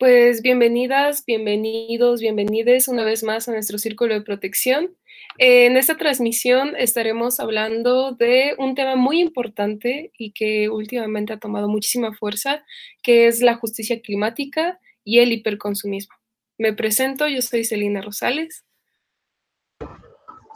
[0.00, 4.96] Pues bienvenidas, bienvenidos, bienvenides una vez más a nuestro círculo de protección.
[5.36, 11.68] En esta transmisión estaremos hablando de un tema muy importante y que últimamente ha tomado
[11.68, 12.64] muchísima fuerza,
[13.02, 16.14] que es la justicia climática y el hiperconsumismo.
[16.56, 18.64] Me presento, yo soy Celina Rosales.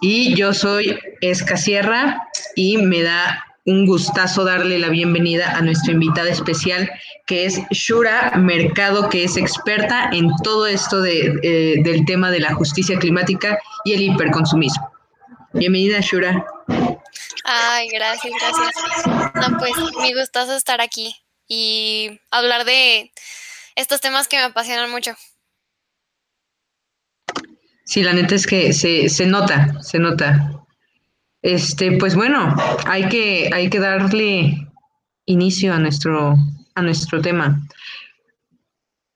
[0.00, 5.92] Y yo soy Esca Sierra y me da un gustazo darle la bienvenida a nuestra
[5.92, 6.90] invitada especial,
[7.26, 12.40] que es Shura Mercado, que es experta en todo esto de, eh, del tema de
[12.40, 14.92] la justicia climática y el hiperconsumismo.
[15.54, 16.44] Bienvenida, Shura.
[17.44, 19.06] Ay, gracias, gracias.
[19.34, 21.16] No, pues mi gustazo estar aquí
[21.48, 23.12] y hablar de
[23.76, 25.14] estos temas que me apasionan mucho.
[27.86, 30.63] Sí, la neta es que se, se nota, se nota.
[31.44, 34.66] Este, pues bueno, hay que, hay que darle
[35.26, 36.36] inicio a nuestro,
[36.74, 37.60] a nuestro tema.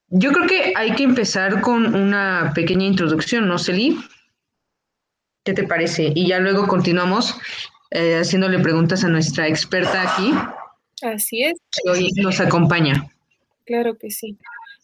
[0.09, 3.99] Yo creo que hay que empezar con una pequeña introducción, ¿no, Celi?
[5.43, 6.13] ¿Qué te parece?
[6.15, 7.35] Y ya luego continuamos
[7.93, 10.35] eh, haciéndole preguntas a nuestra experta aquí.
[11.01, 11.55] Así es.
[11.83, 13.11] Que hoy nos acompaña.
[13.65, 14.37] Claro que sí.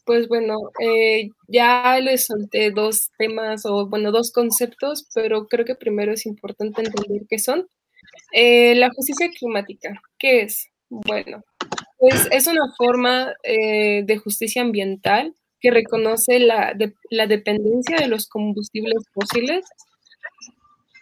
[0.05, 5.75] Pues bueno, eh, ya les solté dos temas o bueno, dos conceptos, pero creo que
[5.75, 7.67] primero es importante entender qué son.
[8.31, 10.67] Eh, la justicia climática, ¿qué es?
[10.89, 11.43] Bueno,
[11.97, 16.75] pues es una forma eh, de justicia ambiental que reconoce la,
[17.09, 19.65] la dependencia de los combustibles fósiles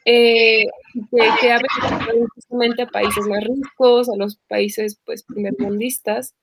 [0.05, 0.65] que,
[1.11, 6.35] que, ha beneficiado justamente a países más ricos, a los países pues primermundistas,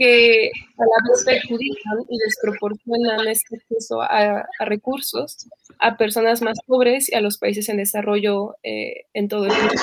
[0.00, 5.46] que a la vez perjudican y desproporcionan este acceso a, recursos
[5.78, 9.74] a personas más pobres y a los países en desarrollo eh, en todo el mundo.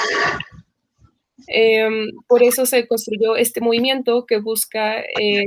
[1.46, 5.46] Em, por eso se construyó este movimiento que busca eh,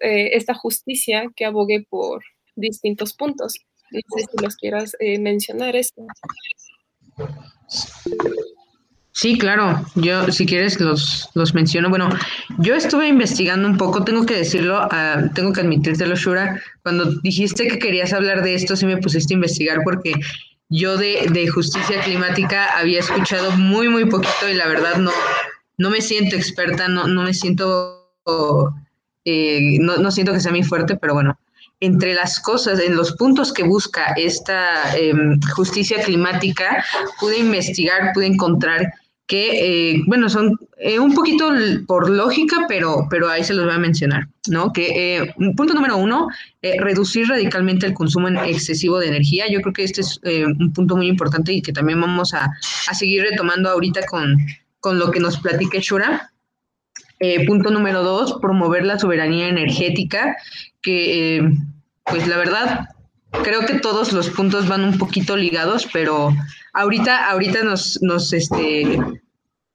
[0.00, 2.24] eh, esta justicia que abogue por
[2.56, 3.54] distintos puntos.
[3.92, 6.02] No sé si los quieras mencionar esto.
[9.12, 9.84] Sí, claro.
[9.96, 11.90] Yo, si quieres, los, los menciono.
[11.90, 12.08] Bueno,
[12.58, 16.62] yo estuve investigando un poco, tengo que decirlo, uh, tengo que admitírtelo, Shura.
[16.82, 20.14] Cuando dijiste que querías hablar de esto, sí me pusiste a investigar porque
[20.68, 25.10] yo de, de justicia climática había escuchado muy, muy poquito y la verdad no,
[25.78, 28.14] no me siento experta, no, no me siento,
[29.24, 31.36] eh, no, no siento que sea muy fuerte, pero bueno,
[31.80, 35.12] entre las cosas, en los puntos que busca esta eh,
[35.54, 36.84] justicia climática,
[37.18, 38.92] pude investigar, pude encontrar
[39.30, 41.52] que, eh, bueno, son eh, un poquito
[41.86, 44.72] por lógica, pero, pero ahí se los voy a mencionar, ¿no?
[44.72, 46.26] Que eh, punto número uno,
[46.60, 49.44] reducir radicalmente el consumo excesivo de energía.
[49.48, 52.50] Yo creo que este es un punto muy importante y que también vamos a,
[52.88, 54.36] a seguir retomando ahorita con,
[54.80, 56.32] con, lo que nos platique Shura.
[57.46, 60.34] punto número dos, promover la soberanía energética,
[60.82, 61.48] que
[62.04, 62.88] pues la verdad
[63.42, 66.34] creo que todos los puntos van un poquito ligados, pero
[66.72, 68.98] ahorita, ahorita nos, nos, este,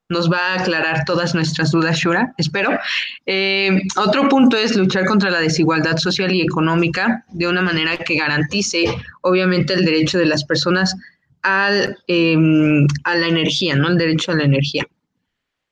[0.09, 2.77] nos va a aclarar todas nuestras dudas, Shura, espero.
[3.25, 8.15] Eh, otro punto es luchar contra la desigualdad social y económica de una manera que
[8.15, 8.85] garantice,
[9.21, 10.95] obviamente, el derecho de las personas
[11.41, 13.89] al, em, a la energía, ¿no?
[13.89, 14.85] El derecho a la energía.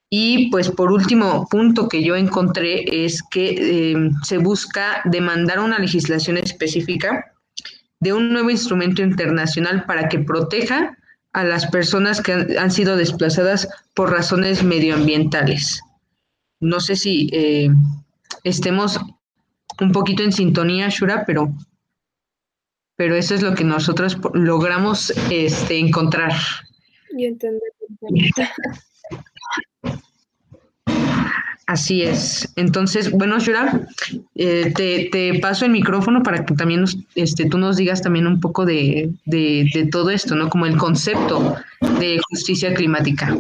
[0.10, 5.80] Y pues por último punto que yo encontré es que em, se busca demandar una
[5.80, 7.33] legislación específica
[8.04, 10.98] de un nuevo instrumento internacional para que proteja
[11.34, 15.82] a las personas que han, sido desplazadas por razones medioambientales.
[16.60, 17.70] No sé si eh,
[18.44, 19.00] estemos
[19.82, 21.52] un poquito en sintonía, Shura, pero,
[22.96, 26.34] pero eso es lo que nosotros logramos este, encontrar.
[27.18, 27.62] Y entender.
[31.66, 32.50] Así es.
[32.58, 33.88] Entonces, bueno, Shura,
[34.36, 36.84] eh, te, paso el micrófono para que también
[37.16, 40.50] este, tú nos digas también un poco de, de, todo esto, ¿no?
[40.50, 41.56] Como el concepto
[42.00, 43.38] de justicia climática.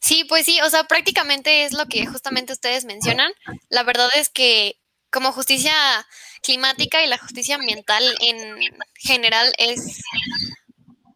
[0.00, 3.30] Sí, pues sí, o sea, prácticamente es lo que justamente ustedes mencionan.
[3.68, 4.76] La verdad es que
[5.10, 5.72] como justicia
[6.42, 8.38] climática y la justicia ambiental en
[8.94, 10.00] general es,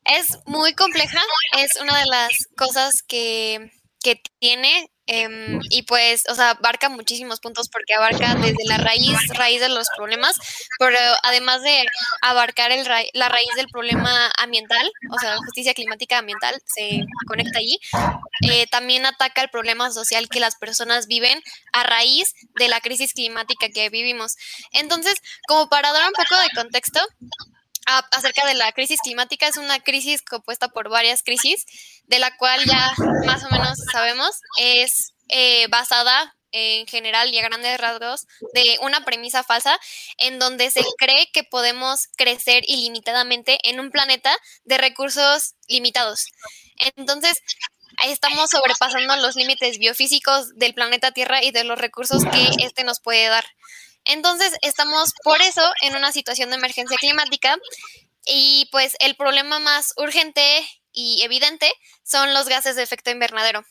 [0.04, 1.20] es muy compleja,
[1.58, 7.40] es una de las cosas que, que tiene Em, y pues, o sea, abarca muchísimos
[7.40, 10.36] puntos porque abarca desde la raíz, raíz de los problemas,
[10.78, 11.84] pero además de
[12.22, 17.80] abarcar el la raíz del problema ambiental, o sea, justicia climática ambiental se conecta allí,
[18.48, 23.12] eh, también ataca el problema social que las personas viven a raíz de la crisis
[23.12, 24.36] climática que vivimos.
[24.72, 25.14] Entonces,
[25.48, 27.00] como para dar un poco de contexto,
[27.86, 29.46] acerca de la crisis climática.
[29.46, 31.64] Es una crisis compuesta por varias crisis,
[32.04, 32.92] de la cual ya
[33.26, 39.04] más o menos sabemos, es eh, basada en general y a grandes rasgos de una
[39.04, 39.78] premisa falsa
[40.18, 46.26] en donde se cree que podemos crecer ilimitadamente en un planeta de recursos limitados.
[46.96, 47.40] Entonces,
[48.06, 53.00] estamos sobrepasando los límites biofísicos del planeta Tierra y de los recursos que este nos
[53.00, 53.44] puede dar.
[54.04, 57.56] Entonces, estamos por eso en una situación de emergencia climática
[58.26, 60.42] y pues el problema más urgente
[60.92, 61.72] y evidente
[62.04, 63.64] son los gases de efecto invernadero.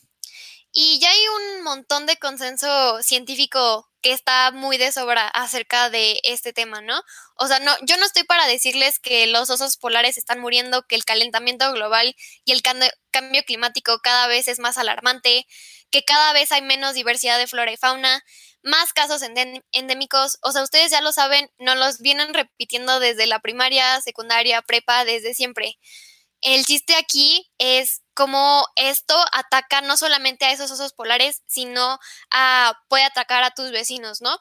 [0.73, 6.19] Y ya hay un montón de consenso científico que está muy de sobra acerca de
[6.23, 7.01] este tema, ¿no?
[7.35, 10.95] O sea, no, yo no estoy para decirles que los osos polares están muriendo, que
[10.95, 12.15] el calentamiento global
[12.45, 15.45] y el cambio climático cada vez es más alarmante,
[15.91, 18.23] que cada vez hay menos diversidad de flora y fauna,
[18.63, 19.21] más casos
[19.71, 24.61] endémicos, o sea, ustedes ya lo saben, no los vienen repitiendo desde la primaria, secundaria,
[24.61, 25.77] prepa, desde siempre.
[26.41, 31.99] El chiste aquí es cómo esto ataca no solamente a esos osos polares, sino
[32.89, 34.37] puede atacar a tus vecinos, ¿no?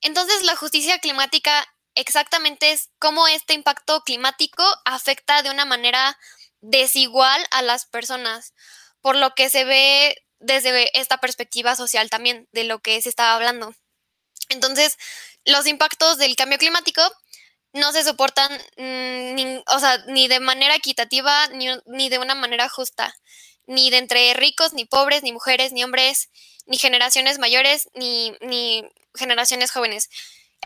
[0.00, 6.18] Entonces, la justicia climática exactamente es cómo este impacto climático afecta de una manera
[6.60, 8.52] desigual a las personas,
[9.00, 13.34] por lo que se ve desde esta perspectiva social también de lo que se estaba
[13.34, 13.74] hablando.
[14.48, 14.96] Entonces,
[15.44, 17.02] los impactos del cambio climático
[17.76, 22.34] no se soportan mm, ni, o sea, ni de manera equitativa ni, ni, de una
[22.34, 23.14] manera justa,
[23.66, 26.30] ni de entre ricos, ni pobres, ni mujeres, ni hombres,
[26.66, 28.84] ni generaciones mayores, ni, ni
[29.14, 30.08] generaciones jóvenes.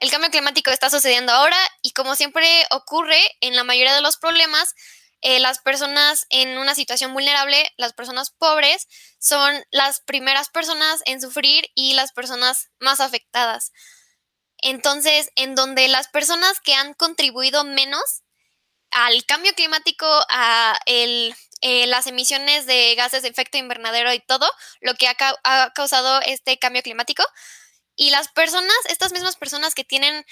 [0.01, 4.17] El cambio climático está sucediendo ahora y como siempre ocurre en la mayoría de los
[4.17, 4.75] problemas,
[5.21, 11.21] eh, las personas en una situación vulnerable, las personas pobres, son las primeras personas en
[11.21, 13.73] sufrir y las personas más afectadas.
[14.63, 18.23] Entonces, en donde las personas que han contribuido menos
[18.91, 24.51] al cambio climático, a el, eh, las emisiones de gases de efecto invernadero y todo
[24.81, 27.25] lo que ha, ha causado este cambio climático,
[27.97, 30.25] y las personas, estas mismas personas que tienen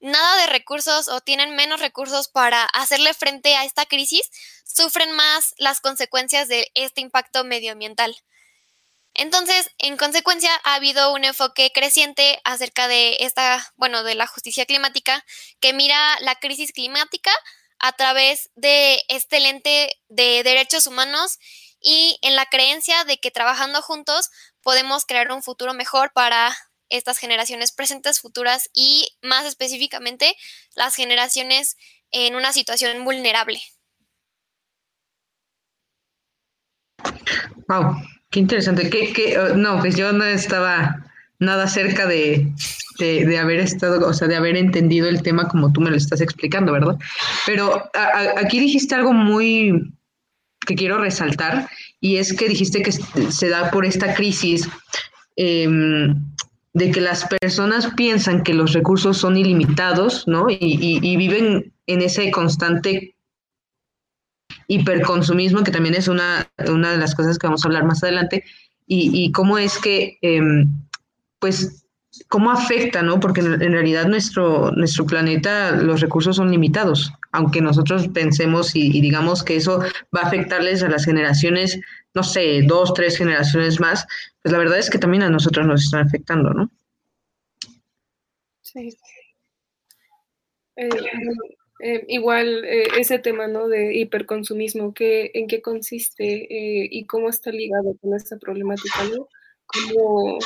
[0.00, 4.30] nada de recursos o tienen menos recursos para hacerle frente a esta crisis,
[4.64, 8.16] sufren más las consecuencias de este impacto medioambiental.
[9.18, 14.64] Entonces, en consecuencia, ha habido un enfoque creciente acerca de esta, bueno, de la justicia
[14.64, 15.24] climática,
[15.58, 17.32] que mira la crisis climática
[17.80, 21.40] a través de este lente de derechos humanos
[21.80, 24.30] y en la creencia de que trabajando juntos
[24.62, 26.56] podemos crear un futuro mejor para
[26.88, 30.36] estas generaciones presentes, futuras y más específicamente
[30.76, 31.76] las generaciones
[32.12, 33.60] en una situación vulnerable.
[38.30, 38.90] Qué interesante.
[38.90, 41.04] ¿Qué, oh, no, pues yo no estaba
[41.38, 42.52] nada cerca de,
[42.98, 46.20] de, haber estado, o sea, de haber entendido el tema como tú me lo estás
[46.20, 46.96] explicando, ¿verdad?
[47.46, 47.88] Pero
[48.36, 49.92] aquí dijiste algo muy
[50.66, 51.68] que quiero resaltar
[52.00, 54.68] y es que dijiste que se da por esta crisis
[55.36, 56.14] em,
[56.74, 60.46] de que las personas piensan que los recursos son ilimitados, ¿no?
[60.50, 63.14] Y, viven en ese constante
[64.68, 68.44] hiperconsumismo, que también es una, una, de las cosas que vamos a hablar más adelante,
[68.90, 70.66] y, cómo es que, em,
[71.40, 71.84] pues,
[72.28, 73.20] cómo afecta, ¿no?
[73.20, 79.02] Porque en, realidad nuestro, nuestro planeta, los recursos son limitados, aunque nosotros pensemos y, y,
[79.02, 79.80] digamos que eso
[80.14, 81.78] va a afectarles a las generaciones,
[82.14, 84.06] no sé, dos, tres generaciones más,
[84.42, 86.70] pues la verdad es que también a nosotros nos están afectando, ¿no?
[88.62, 88.96] Sí.
[90.76, 90.88] Eh,
[91.80, 93.68] eh, igual eh, ese tema ¿no?
[93.68, 99.04] de hiperconsumismo, ¿qué, ¿en qué consiste y cómo está ligado con esta problemática?
[99.04, 99.28] ¿no?
[99.66, 100.38] Como,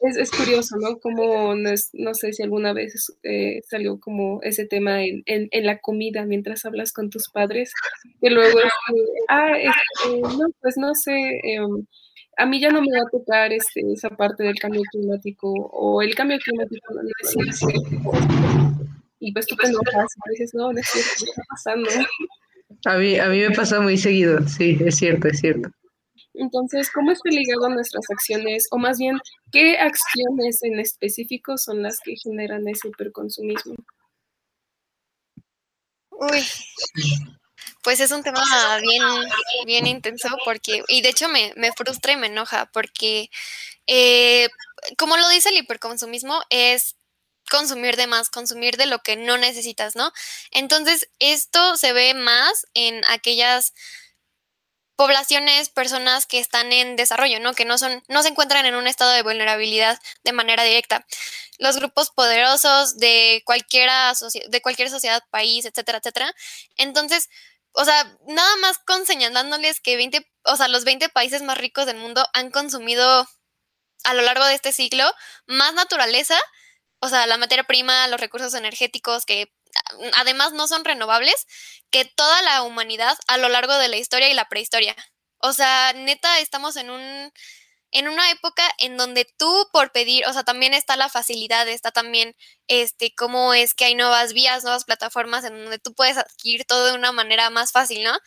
[0.00, 0.98] es, es, curioso, ¿no?
[0.98, 3.16] Como no, no sé si alguna vez
[3.68, 7.72] salió como ese tema en, en, en, la comida mientras hablas con tus padres,
[8.20, 8.72] que luego es,
[9.28, 9.52] ah,
[10.10, 11.86] no, pues no sé em,
[12.36, 16.02] a mí ya no me va a tocar este, esa parte del cambio climático o
[16.02, 18.75] el cambio climático no es
[19.18, 21.90] y pues tú te enojas y dices, no, no es cierto, ¿qué está pasando?
[22.84, 25.70] A mí, a mí me pasa muy seguido, sí, es cierto, es cierto.
[26.34, 28.66] Entonces, ¿cómo está ligado a nuestras acciones?
[28.70, 29.18] O más bien,
[29.52, 33.74] ¿qué acciones en específico son las que generan ese hiperconsumismo?
[36.10, 36.42] Uy,
[37.82, 38.42] pues es un tema
[38.80, 39.02] bien,
[39.66, 43.30] bien intenso porque, y de hecho me, frustra y me enoja porque,
[43.86, 44.48] eh,
[44.98, 46.96] como lo dice el hiperconsumismo, es
[47.46, 50.12] consumir de más, consumir de lo que no necesitas, ¿no?
[50.50, 53.72] Entonces, esto se ve más en aquellas
[54.96, 57.54] poblaciones, personas que están en desarrollo, ¿no?
[57.54, 61.06] Que no son, no se encuentran en un estado de vulnerabilidad de manera directa.
[61.58, 64.12] Los grupos poderosos de cualquiera,
[64.48, 66.34] de cualquier sociedad, país, etcétera, etcétera.
[66.76, 67.28] Entonces,
[67.72, 71.84] o sea, nada más con señalándoles que 20, o sea, los 20 países más ricos
[71.84, 73.28] del mundo han consumido
[74.04, 75.04] a lo largo de este ciclo
[75.46, 76.38] más naturaleza,
[77.00, 79.52] o sea, la materia prima, los recursos energéticos que
[80.16, 81.46] además no son renovables,
[81.90, 84.96] que toda la humanidad a lo largo de la historia y la prehistoria.
[85.38, 87.32] O sea, neta, estamos en un
[87.92, 91.92] en una época en donde tú por pedir, o sea, también está la facilidad, está
[91.92, 92.34] también
[92.68, 96.86] este cómo es que hay nuevas vías, nuevas plataformas en donde tú puedes adquirir todo
[96.86, 98.18] de una manera más fácil, ¿no?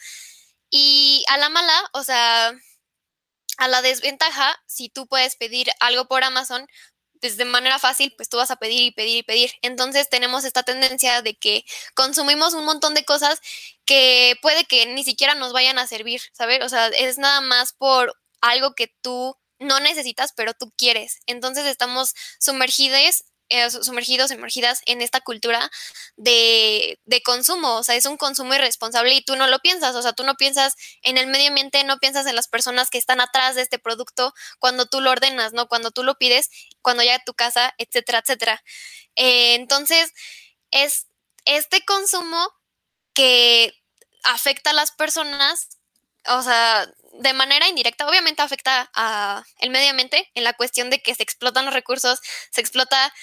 [0.71, 2.53] Y a la mala, o sea,
[3.57, 6.67] a la desventaja, si tú puedes pedir algo por Amazon,
[7.21, 9.51] pues de manera fácil, pues tú vas a pedir y pedir y pedir.
[9.61, 13.39] Entonces tenemos esta tendencia de que consumimos un montón de cosas
[13.85, 16.63] que puede que ni siquiera nos vayan a servir, ¿sabes?
[16.63, 21.19] O sea, es nada más por algo que tú no necesitas, pero tú quieres.
[21.25, 25.69] Entonces estamos sumergidos eh, sumergidos, sumergidas en esta cultura
[26.17, 30.01] de, de, consumo, o sea, es un consumo irresponsable y tú no lo piensas, o
[30.01, 33.21] sea, tú no piensas en el medio ambiente, no piensas en las personas que están
[33.21, 35.67] atrás de este producto cuando tú lo ordenas, ¿no?
[35.67, 36.49] Cuando tú lo pides,
[36.81, 38.63] cuando llega a tu casa, etcétera, etcétera.
[39.15, 40.13] Eh, entonces,
[40.71, 41.07] es
[41.45, 42.51] este consumo
[43.13, 43.73] que
[44.23, 45.78] afecta a las personas,
[46.29, 51.01] o sea, de manera indirecta, obviamente afecta a el medio ambiente en la cuestión de
[51.01, 52.19] que se explotan los recursos,
[52.51, 53.13] se explota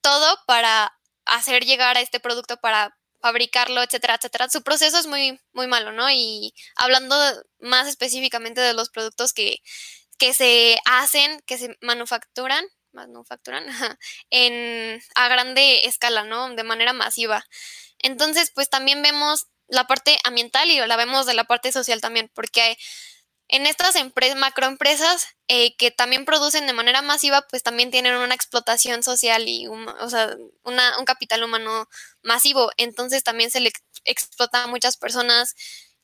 [0.00, 0.92] todo para
[1.24, 4.48] hacer llegar a este producto para fabricarlo, etcétera, etcétera.
[4.48, 6.08] Su proceso es muy, muy malo, ¿no?
[6.10, 7.16] Y hablando
[7.58, 9.58] más específicamente de los productos que,
[10.18, 13.66] que se hacen, que se manufacturan, manufacturan
[14.30, 16.54] en, a grande escala, ¿no?
[16.54, 17.44] De manera masiva.
[17.98, 22.30] Entonces, pues también vemos la parte ambiental y la vemos de la parte social también,
[22.34, 22.76] porque
[23.48, 28.34] en estas empresas, macroempresas eh, que también producen de manera masiva, pues también tienen una
[28.34, 31.88] explotación social y o sea, un capital humano
[32.22, 32.72] masivo.
[32.76, 33.72] Entonces también se le
[34.04, 35.54] explota a muchas personas.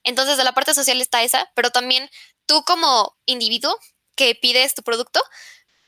[0.04, 2.09] Entonces de la parte social está esa, pero también
[2.47, 3.76] tú como individuo
[4.14, 5.21] que pides tu producto,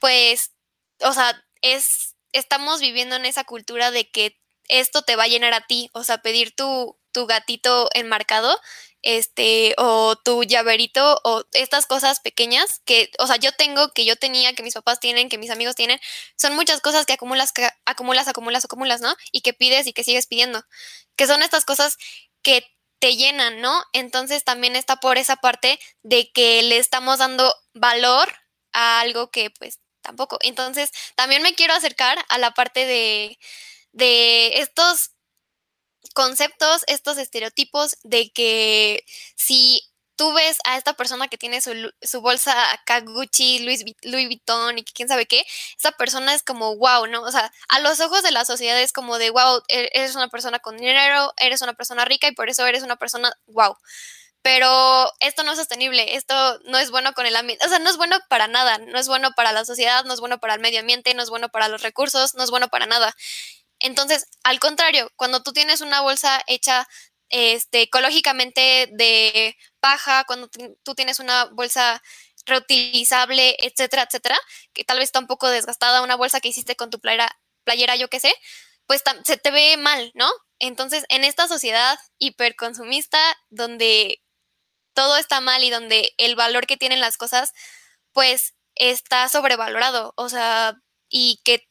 [0.01, 0.53] pues,
[1.01, 5.55] o sea, es, estamos viviendo en esa cultura de que esto te va a llenar
[5.55, 8.61] a ti, o sea, pedir tu, tu gatito enmarcado
[9.05, 14.17] este, o tu llaverito, o estas cosas pequeñas que, o sea, yo tengo, que yo
[14.17, 16.01] tenía, que mis papás tienen, que mis amigos tienen,
[16.37, 19.15] son muchas cosas que acumulas, que acumulas, acumulas, acumulas, ¿no?
[19.31, 20.65] Y que pides y que sigues pidiendo,
[21.17, 21.99] que son estas cosas
[22.43, 22.67] que
[22.99, 23.85] te llenan, ¿no?
[23.93, 28.33] Entonces también está por esa parte de que le estamos dando valor
[28.73, 30.39] a algo que pues tampoco.
[30.41, 33.39] Entonces también me quiero acercar a la parte de,
[33.93, 35.11] de estos
[36.15, 39.05] conceptos, estos estereotipos de que
[39.37, 39.83] si
[40.17, 42.55] tú ves a esta persona que tiene su, su bolsa
[42.87, 45.45] Kaguchi, Louis, Louis Vuitton y quién sabe qué,
[45.77, 47.23] esa persona es como wow, ¿no?
[47.23, 50.29] O sea, a los ojos de la sociedad es como de wow, e-, eres una
[50.29, 53.77] persona con dinero, eres una persona rica y por eso eres una persona wow.
[54.43, 56.35] Pero esto no es sostenible, esto
[56.67, 59.09] no es bueno con el ambiente, o sea, no es bueno para nada, no es
[59.09, 61.69] bueno para la sociedad, no es bueno para el medio ambiente, no es bueno para
[61.69, 63.15] los recursos, no es bueno para nada.
[63.85, 66.89] Entonces, al contrario, cuando tú tienes una bolsa hecha
[67.29, 70.49] este, ecológicamente de paja, cuando
[70.83, 72.03] tú tienes una bolsa
[72.47, 74.39] reutilizable, etcétera, etcétera,
[74.73, 77.31] que tal vez está un poco desgastada, una bolsa que hiciste con tu playera,
[77.65, 78.35] playera yo qué sé,
[78.87, 80.31] pues se te ve mal, ¿no?
[80.61, 83.19] Entonces, en esta sociedad hiperconsumista,
[83.51, 84.23] donde
[84.95, 87.53] todo está mal y donde el valor que tienen las cosas,
[88.13, 90.75] pues está sobrevalorado, o sea,
[91.11, 91.69] y que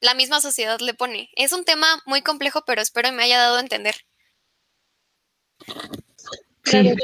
[0.00, 1.30] la misma sociedad le pone.
[1.36, 3.94] Es un tema muy complejo, pero espero me haya dado a entender.
[6.64, 6.94] Sí.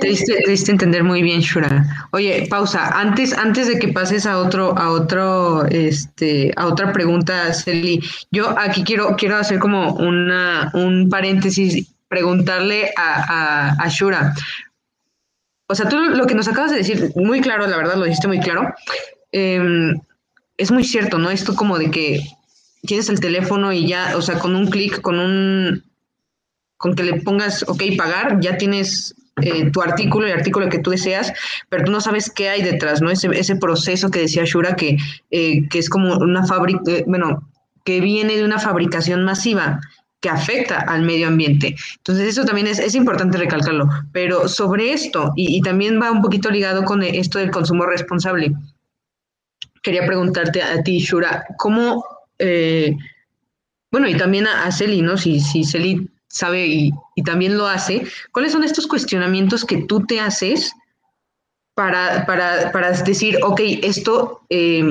[0.00, 0.08] Te
[0.48, 2.08] diste, entender muy bien, Shura.
[2.12, 2.98] Oye, pausa.
[2.98, 8.00] Antes, antes de que pases a otro, a otro, este, a otra pregunta, Celi,
[8.30, 14.34] yo aquí quiero, quiero hacer como una, un paréntesis, preguntarle a, a, Shura.
[15.68, 18.28] O sea, tú lo que nos acabas de decir, muy claro, la verdad, lo dijiste
[18.28, 18.74] muy claro.
[19.32, 19.92] Eh,
[20.56, 21.30] es muy cierto, ¿no?
[21.30, 22.20] Esto como de que
[22.82, 25.84] tienes el teléfono y ya, o sea, con un clic, con un,
[26.76, 30.90] con que le pongas, ok, pagar, ya tienes eh, tu artículo, el artículo que tú
[30.90, 31.32] deseas,
[31.68, 33.10] pero tú no sabes qué hay detrás, ¿no?
[33.10, 34.96] Ese, ese proceso que decía Shura, que,
[35.30, 37.48] eh, que es como una fábrica, eh, bueno,
[37.84, 39.80] que viene de una fabricación masiva
[40.20, 41.76] que afecta al medio ambiente.
[41.98, 43.88] Entonces, eso también es, es importante recalcarlo.
[44.12, 48.54] Pero sobre esto, y, y también va un poquito ligado con esto del consumo responsable,
[49.86, 52.04] quería preguntarte a ti, Shura, ¿cómo,
[52.40, 52.96] eh,
[53.92, 55.16] bueno, y también a, Celi, ¿no?
[55.16, 56.92] Si, si Celi sabe y,
[57.24, 60.72] también lo hace, ¿cuáles son estos cuestionamientos que tú te haces
[61.74, 64.82] para, para, para decir, ok, esto eh,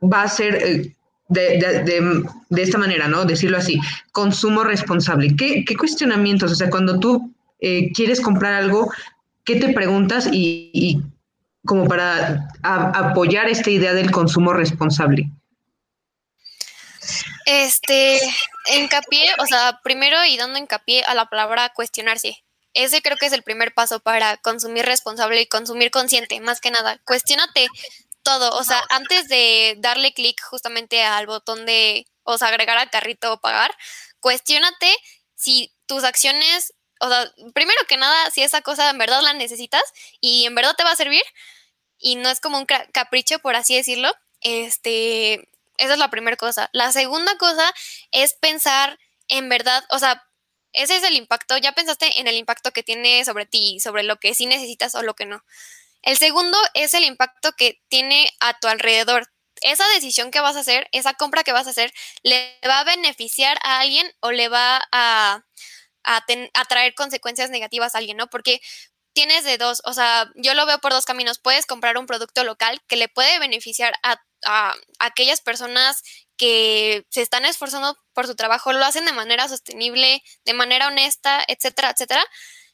[0.00, 0.54] va a ser...
[0.62, 0.94] Eh,
[1.30, 3.26] de, esta manera, ¿no?
[3.26, 3.78] Decirlo así,
[4.12, 5.36] consumo responsable.
[5.36, 6.52] ¿Qué, cuestionamientos?
[6.52, 8.90] O sea, cuando tú quieres comprar algo,
[9.44, 11.02] ¿qué te preguntas y,
[11.68, 15.30] como para apoyar esta idea del consumo responsable?
[17.44, 18.18] Este,
[18.74, 22.42] hincapié, o sea, primero y dando hincapié a la palabra cuestionarse.
[22.72, 26.70] Ese creo que es el primer paso para consumir responsable y consumir consciente, más que
[26.70, 26.98] nada.
[27.04, 27.68] Cuestiónate
[28.22, 32.90] todo, o sea, antes de darle clic justamente al botón de, o sea, agregar al
[32.90, 33.74] carrito o pagar,
[34.20, 34.90] cuestiónate
[35.34, 39.82] si tus acciones, o sea, primero que nada, si esa cosa en verdad la necesitas
[40.20, 41.22] y en verdad te va a servir
[41.98, 46.70] y no es como un capricho, por así decirlo, este, esa es la primera cosa.
[46.72, 47.72] La segunda cosa
[48.10, 50.24] es pensar en verdad, o sea,
[50.72, 54.16] ese es el impacto, ya pensaste en el impacto que tiene sobre ti, sobre lo
[54.18, 55.44] que sí necesitas o lo que no.
[56.02, 59.28] El segundo es el impacto que tiene a tu alrededor.
[59.60, 62.84] Esa decisión que vas a hacer, esa compra que vas a hacer, ¿le va a
[62.84, 65.44] beneficiar a alguien o le va a,
[66.04, 68.28] a, traer consecuencias negativas a alguien, ¿no?
[68.28, 68.60] Porque
[69.18, 71.40] tienes de dos, o sea, yo lo veo por dos caminos.
[71.40, 76.04] Puedes comprar un producto local que le puede beneficiar a, a, aquellas personas
[76.36, 81.42] que se están esforzando por su trabajo, lo hacen de manera sostenible, de manera honesta,
[81.48, 82.24] etcétera, etcétera.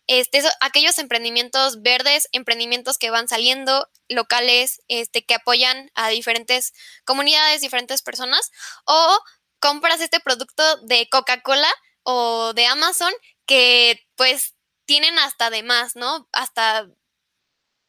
[0.07, 6.75] Este, aquellos emprendimientos verdes, emprendimientos que van saliendo, locales, este, que apoyan a diferentes
[7.07, 8.51] comunidades, diferentes personas,
[8.85, 9.19] o
[9.61, 11.73] compras este producto de Coca-Cola
[12.03, 13.15] o de Amazon
[13.47, 14.54] que pues
[14.87, 16.29] tienen hasta de más, ¿no?
[16.33, 16.89] Hasta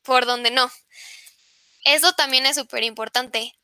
[0.03, 0.71] por donde no.
[1.83, 3.55] Eso también es súper importante.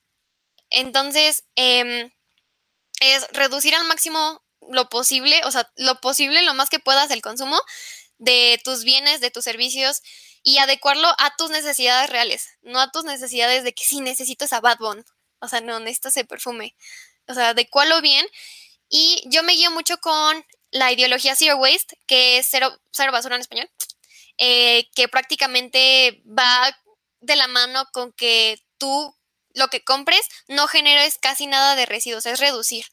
[0.69, 2.11] Entonces, em,
[3.01, 7.21] es reducir al máximo lo posible, o sea, lo posible, lo más que puedas el
[7.21, 7.59] consumo
[8.19, 10.01] de tus bienes, de tus servicios
[10.43, 14.61] y adecuarlo a tus necesidades reales, no a tus necesidades de que sí necesito esa
[14.61, 15.05] Bad Bond,
[15.39, 16.75] o sea, no necesito ese perfume,
[17.27, 18.27] o sea, adecuarlo bien.
[18.89, 23.35] Y yo me guío mucho con la ideología Zero Waste, que es cero, cero basura
[23.35, 23.69] en español,
[24.37, 26.75] eh, que prácticamente va
[27.19, 29.15] de la mano con que tú
[29.53, 32.85] lo que compres no generes casi nada de residuos, es reducir.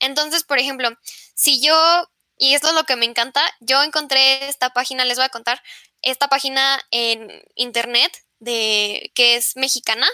[0.00, 0.90] Entonces, por ejemplo,
[1.34, 5.26] si yo, y esto es lo que me encanta, yo encontré esta página, les voy
[5.26, 5.62] a contar,
[6.02, 10.08] esta página en internet de que es mexicana,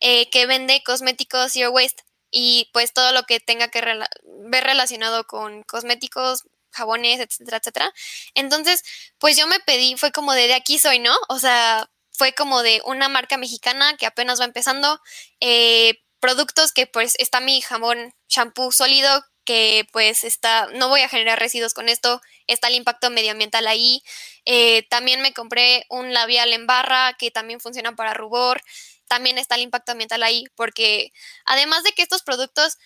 [0.00, 5.24] eh, que vende cosméticos zero waste y pues todo lo que tenga que ver relacionado
[5.24, 7.92] con cosméticos, jabones, etcétera, etcétera.
[8.34, 8.82] Entonces,
[9.18, 11.14] pues yo me pedí, fue como de, de aquí soy, ¿no?
[11.28, 15.00] O sea, fue como de una marca mexicana que apenas va empezando,
[15.40, 21.08] eh, productos que pues está mi jabón shampoo sólido que pues está, no voy a
[21.08, 24.02] generar residuos con esto, está el impacto medioambiental ahí.
[24.46, 28.62] Eh, también me compré un labial en barra que también funciona para rubor,
[29.06, 31.12] también está el impacto ambiental ahí, porque
[31.44, 32.78] además de que estos productos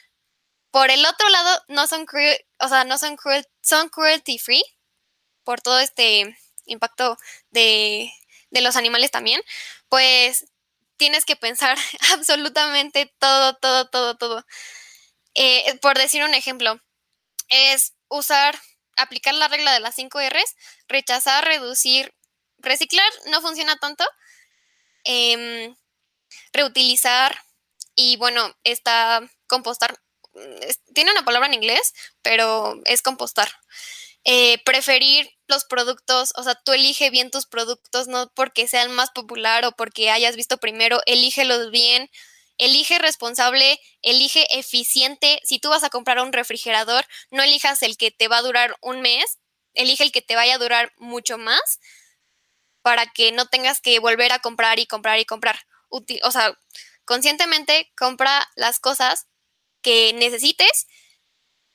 [0.70, 2.06] por el otro lado, no son
[2.58, 4.64] o sea, no son cruel, son cruelty free
[5.44, 7.16] por todo este impacto
[7.50, 8.12] de,
[8.50, 9.40] los animales también,
[9.88, 10.46] pues
[10.96, 11.78] tienes que pensar
[12.12, 14.44] absolutamente todo, todo, todo, todo.
[15.34, 16.80] Eh, por decir un ejemplo,
[17.48, 18.58] es usar,
[18.96, 20.56] aplicar la regla de las 5 R's,
[20.88, 22.14] rechazar, reducir,
[22.58, 24.04] reciclar no funciona tanto,
[25.04, 25.76] em,
[26.52, 27.42] reutilizar
[27.94, 29.98] y bueno, está compostar
[30.94, 33.48] tiene una palabra en inglés, pero es compostar.
[34.24, 39.10] Eh, preferir los productos, o sea, tú elige bien tus productos, no porque sean más
[39.10, 42.10] popular o porque hayas visto primero, elígelos bien,
[42.58, 45.40] elige responsable, elige eficiente.
[45.44, 48.76] Si tú vas a comprar un refrigerador, no elijas el que te va a durar
[48.82, 49.38] un mes,
[49.74, 51.78] elige el que te vaya a durar mucho más
[52.82, 55.60] para que no tengas que volver a comprar y comprar y comprar.
[55.88, 56.58] o sea,
[57.04, 59.26] conscientemente compra las cosas
[59.82, 60.86] que necesites,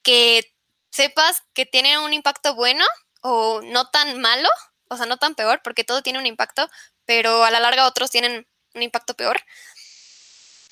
[0.03, 0.53] que
[0.91, 2.85] sepas que tienen un impacto bueno
[3.21, 4.49] o no tan malo,
[4.89, 6.69] o sea, no tan peor, porque todo tiene un impacto,
[7.05, 9.39] pero a la larga otros tienen un impacto peor.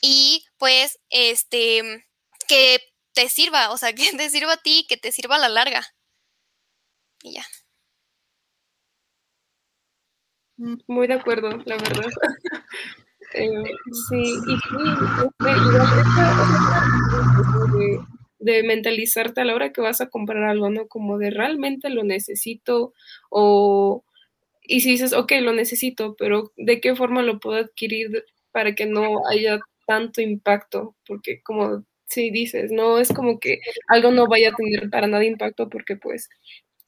[0.01, 2.07] Y pues, este,
[2.47, 2.81] que
[3.13, 5.85] te sirva, o sea, que te sirva a ti, que te sirva a la larga.
[7.23, 7.45] Y ya.
[10.87, 12.09] Muy de acuerdo, la verdad.
[13.33, 13.47] Eh,
[14.09, 14.57] sí, y
[15.39, 15.51] de,
[18.41, 20.87] de, mentalizarte a la hora que vas a comprar algo, ¿no?
[20.87, 22.93] Como de realmente lo necesito
[23.29, 24.03] o...
[24.63, 28.85] Y si dices, ok, lo necesito, pero ¿de qué forma lo puedo adquirir para que
[28.85, 30.95] no haya tanto impacto?
[31.05, 35.25] Porque como si dices, no es como que algo no vaya a tener para nada
[35.25, 36.29] impacto porque pues,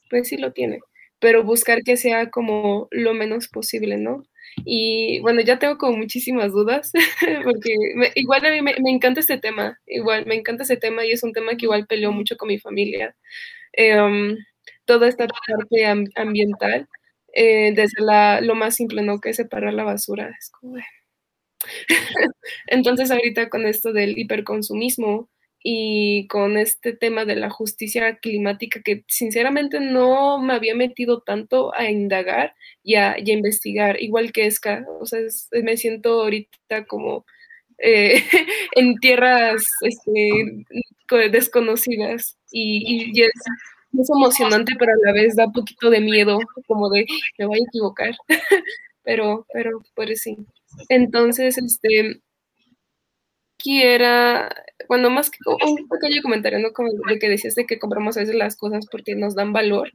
[0.10, 0.80] pues sí lo tiene,
[1.20, 4.24] pero buscar que sea como lo menos posible, ¿no?
[4.66, 6.92] Y bueno, ya tengo como muchísimas dudas,
[7.44, 7.76] porque
[8.16, 11.34] igual a mí me, encanta este tema, igual me encanta este tema y es un
[11.34, 13.16] tema que igual peleo mucho con mi familia.
[13.74, 14.38] Em,
[14.86, 15.86] toda esta parte
[16.16, 16.88] ambiental,
[17.34, 19.20] eh, desde la, lo más simple, ¿no?
[19.20, 20.36] Que es separar la basura.
[20.38, 20.52] Es
[22.68, 25.30] Entonces ahorita con esto del hiperconsumismo
[25.64, 31.74] y con este tema de la justicia climática que sinceramente no me había metido tanto
[31.74, 35.22] a indagar y a, investigar, igual que Esca, o sea,
[35.64, 37.26] me siento ahorita como
[37.78, 38.16] eh,
[38.76, 40.66] en tierras este,
[41.32, 43.32] desconocidas y, es,
[43.98, 47.06] es, emocionante, pero a la vez da un poquito de miedo, como de
[47.38, 48.14] me voy a equivocar,
[49.04, 50.38] pero, pero, pues sí.
[50.90, 52.20] Entonces, este,
[53.64, 54.50] quiera,
[54.90, 56.74] bueno, más que un pequeño comentario, ¿no?
[56.74, 59.92] Como de que decías de que compramos a veces las cosas porque nos dan valor,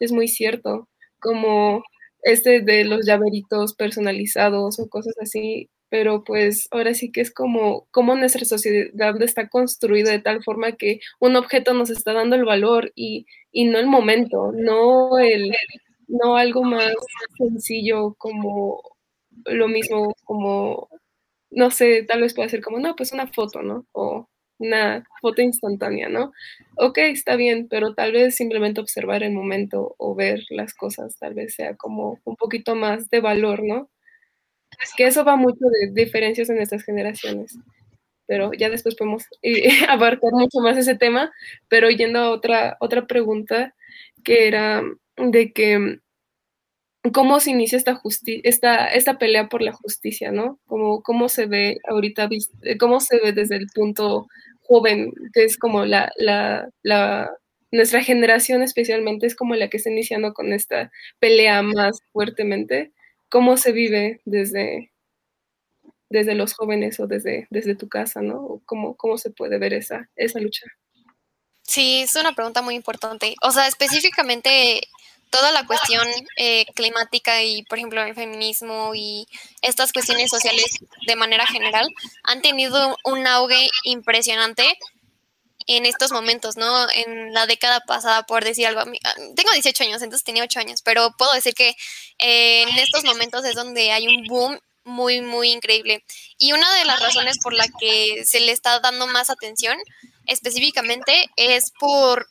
[0.00, 0.88] es muy cierto,
[1.20, 1.84] como
[2.22, 7.86] este de los llaveritos personalizados o cosas así, pero pues ahora sí que es como,
[7.90, 12.44] como nuestra sociedad está construida de tal forma que un objeto nos está dando el
[12.44, 15.52] valor y, y no el momento, no el,
[16.08, 16.92] no algo más
[17.38, 18.82] sencillo como
[19.46, 20.88] lo mismo como,
[21.52, 23.86] no sé, tal vez puede ser como, no, pues una foto, ¿no?
[23.92, 26.32] O una foto instantánea, ¿no?
[26.76, 31.34] Ok, está bien, pero tal vez simplemente observar el momento o ver las cosas, tal
[31.34, 33.90] vez sea como un poquito más de valor, ¿no?
[34.96, 37.58] Que eso va mucho de diferencias en estas generaciones.
[38.26, 41.32] Pero ya después podemos eh, abarcar mucho más ese tema,
[41.68, 43.74] pero yendo a otra, otra pregunta
[44.24, 44.82] que era
[45.16, 45.98] de que
[47.10, 48.00] cómo se inicia esta,
[48.44, 50.58] esta, esta pelea por la justicia, ¿no?
[50.66, 52.28] Cómo, cómo se ve ahorita,
[52.62, 54.28] eh, cómo se ve desde el punto
[54.62, 57.32] joven, que es como la, la, la,
[57.72, 62.92] nuestra generación especialmente es como la que está iniciando con esta pelea más fuertemente.
[63.28, 64.92] ¿Cómo se vive desde,
[66.08, 68.60] desde los jóvenes o desde, desde tu casa, ¿no?
[68.66, 70.66] ¿Cómo, ¿Cómo se puede ver esa, esa lucha?
[71.62, 73.34] Sí, es una pregunta muy importante.
[73.42, 74.82] O sea, específicamente
[75.32, 79.26] toda la cuestión eh, climática y, por ejemplo, el feminismo y
[79.62, 81.88] estas cuestiones sociales de manera general
[82.22, 84.78] han tenido un auge impresionante
[85.66, 86.90] en estos momentos, ¿no?
[86.90, 88.82] En la década pasada, por decir algo.
[88.82, 91.74] Ah, tengo 18 años, entonces tenía 8 años, pero puedo decir que
[92.18, 96.04] eh, en estos momentos es donde hay un boom muy, muy increíble.
[96.38, 99.78] Y una de las razones por la que se le está dando más atención
[100.26, 102.28] específicamente es por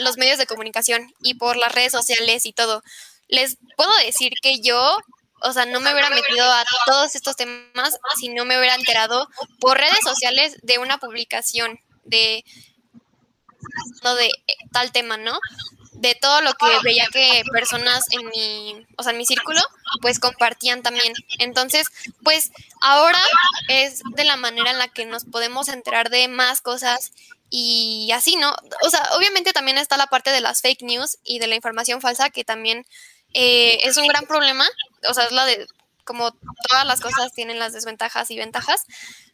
[0.00, 2.82] los medios de comunicación y por las redes sociales y todo.
[3.28, 4.98] Les puedo decir que yo,
[5.42, 9.28] o sea, no me hubiera metido a todos estos temas si no me hubiera enterado
[9.60, 12.44] por redes sociales de una publicación de,
[14.02, 14.30] de
[14.72, 15.38] tal tema, ¿no?
[16.00, 19.60] de todo lo que veía que personas en mi, o sea, en mi círculo,
[20.00, 21.12] pues compartían también.
[21.38, 21.88] Entonces,
[22.22, 23.20] pues ahora
[23.68, 27.12] es de la manera en la que nos podemos enterar de más cosas
[27.50, 28.54] y así, ¿no?
[28.82, 32.00] O sea, obviamente también está la parte de las fake news y de la información
[32.00, 32.84] falsa, que también
[33.34, 34.66] eh, es un gran problema.
[35.08, 35.66] O sea, es la de,
[36.04, 36.32] como
[36.68, 38.84] todas las cosas tienen las desventajas y ventajas,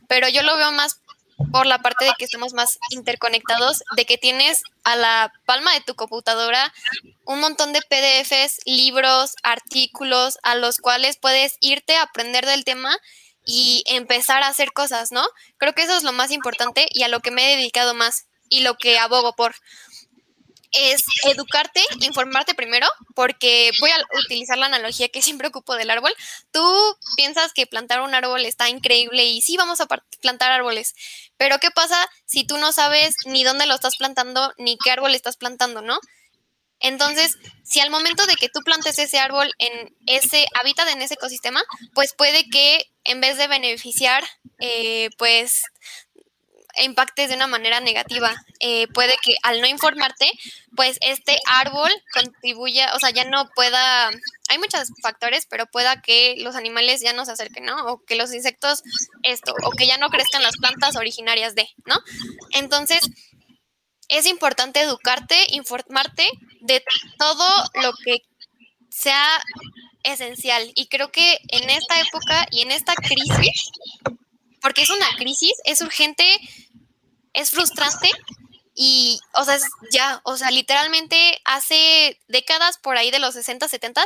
[0.08, 1.00] pero yo lo veo más
[1.50, 5.80] por la parte de que estamos más interconectados, de que tienes a la palma de
[5.80, 6.72] tu computadora
[7.24, 12.96] un montón de PDFs, libros, artículos a los cuales puedes irte a aprender del tema
[13.44, 15.24] y empezar a hacer cosas, ¿no?
[15.58, 18.26] Creo que eso es lo más importante y a lo que me he dedicado más
[18.48, 19.54] y lo que abogo por
[20.74, 26.12] es educarte, informarte primero, porque voy a utilizar la analogía que siempre ocupo del árbol.
[26.50, 26.62] Tú
[27.16, 29.86] piensas que plantar un árbol está increíble y sí vamos a
[30.20, 30.94] plantar árboles,
[31.36, 35.14] pero ¿qué pasa si tú no sabes ni dónde lo estás plantando ni qué árbol
[35.14, 35.98] estás plantando, no?
[36.84, 41.14] Entonces, si al momento de que tú plantes ese árbol en ese hábitat, en ese
[41.14, 41.62] ecosistema,
[41.94, 44.22] pues puede que en vez de beneficiar,
[44.60, 45.64] eh, pues
[46.78, 48.34] impactes de una manera negativa.
[48.60, 50.30] Eh, puede que al no informarte,
[50.76, 54.10] pues este árbol contribuya, o sea, ya no pueda,
[54.48, 57.86] hay muchos factores, pero pueda que los animales ya no se acerquen, ¿no?
[57.86, 58.82] O que los insectos,
[59.22, 61.96] esto, o que ya no crezcan las plantas originarias de, ¿no?
[62.52, 63.08] Entonces,
[64.08, 66.28] es importante educarte, informarte
[66.60, 66.82] de
[67.18, 67.46] todo
[67.82, 68.18] lo que
[68.90, 69.40] sea
[70.02, 70.70] esencial.
[70.74, 73.70] Y creo que en esta época y en esta crisis,
[74.60, 76.24] porque es una crisis, es urgente,
[77.32, 78.10] es frustrante
[78.74, 79.58] y, o sea,
[79.90, 84.04] ya, o sea, literalmente hace décadas por ahí de los 60, 70,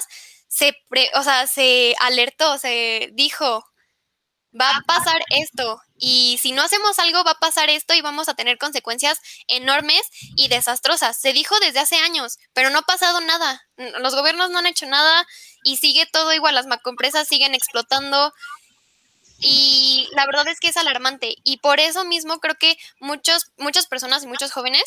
[0.48, 0.74] se,
[1.14, 3.64] o sea, se alertó, se dijo,
[4.58, 8.28] va a pasar esto y si no hacemos algo va a pasar esto y vamos
[8.28, 10.02] a tener consecuencias enormes
[10.36, 11.20] y desastrosas.
[11.20, 13.62] Se dijo desde hace años, pero no ha pasado nada.
[13.76, 15.26] Los gobiernos no han hecho nada
[15.64, 18.32] y sigue todo igual, las macroempresas siguen explotando
[19.40, 23.86] y la verdad es que es alarmante y por eso mismo creo que muchos, muchas
[23.86, 24.82] personas y muchos jóvenes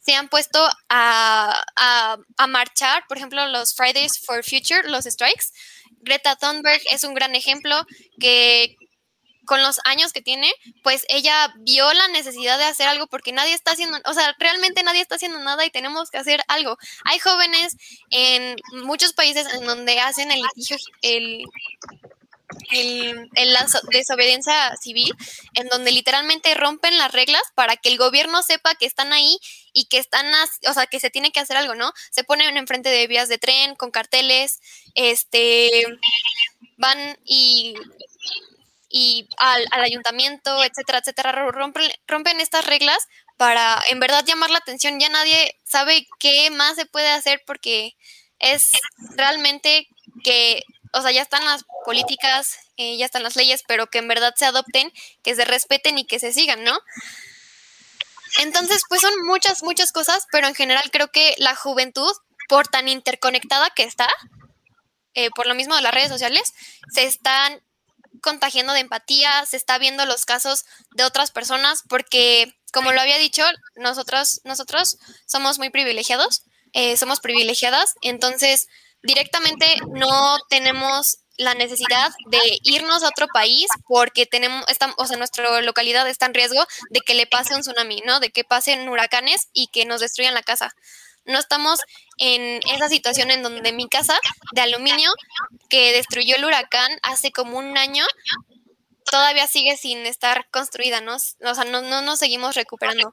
[0.00, 5.46] se han puesto a, a, a marchar, por ejemplo los Fridays for Future, los strikes.
[6.02, 7.84] Greta Thunberg es un gran ejemplo
[8.20, 8.76] que
[9.46, 13.54] con los años que tiene, pues ella vio la necesidad de hacer algo porque nadie
[13.54, 16.76] está haciendo, o sea, realmente nadie está haciendo nada y tenemos que hacer algo.
[17.04, 17.76] Hay jóvenes
[18.10, 21.44] en muchos países en donde hacen el litigio, el,
[22.70, 25.12] el, la desobediencia civil,
[25.54, 29.38] en donde literalmente rompen las reglas para que el gobierno sepa que están ahí
[29.72, 30.26] y que están,
[30.68, 31.92] o sea, que se tiene que hacer algo, ¿no?
[32.10, 34.60] Se ponen enfrente de vías de tren con carteles,
[34.94, 35.86] este,
[36.76, 37.74] van y
[38.88, 42.98] y al, ayuntamiento, etcétera, etcétera, rompen, rompen estas reglas
[43.36, 45.00] para en verdad llamar la atención.
[45.00, 47.96] Ya nadie sabe qué más se puede hacer porque
[48.38, 48.70] es
[49.16, 49.88] realmente
[50.22, 54.08] que, o sea, ya están las políticas, eh, ya están las leyes, pero que en
[54.08, 56.78] verdad se adopten, que se respeten y que se sigan, ¿no?
[58.38, 62.12] Entonces, pues son muchas, muchas cosas, pero en general creo que la juventud,
[62.48, 64.08] por tan interconectada que está,
[65.14, 66.52] eh, por lo mismo de las redes sociales,
[66.92, 67.62] se están
[68.26, 73.18] contagiando de empatía, se está viendo los casos de otras personas, porque como lo había
[73.18, 73.44] dicho,
[73.76, 78.66] nosotros, nosotros somos muy privilegiados, eh, somos privilegiadas, entonces
[79.04, 85.16] directamente no tenemos la necesidad de irnos a otro país porque tenemos, estamos, o sea,
[85.16, 88.18] nuestra localidad está en riesgo de que le pase un tsunami, ¿no?
[88.18, 90.74] De que pasen huracanes y que nos destruyan la casa.
[91.26, 91.80] No estamos
[92.18, 94.18] en esa situación en donde mi casa
[94.52, 95.10] de aluminio
[95.68, 98.04] que destruyó el huracán hace como un año
[99.10, 101.14] todavía sigue sin estar construida, ¿no?
[101.16, 103.12] O sea, no, no nos seguimos recuperando.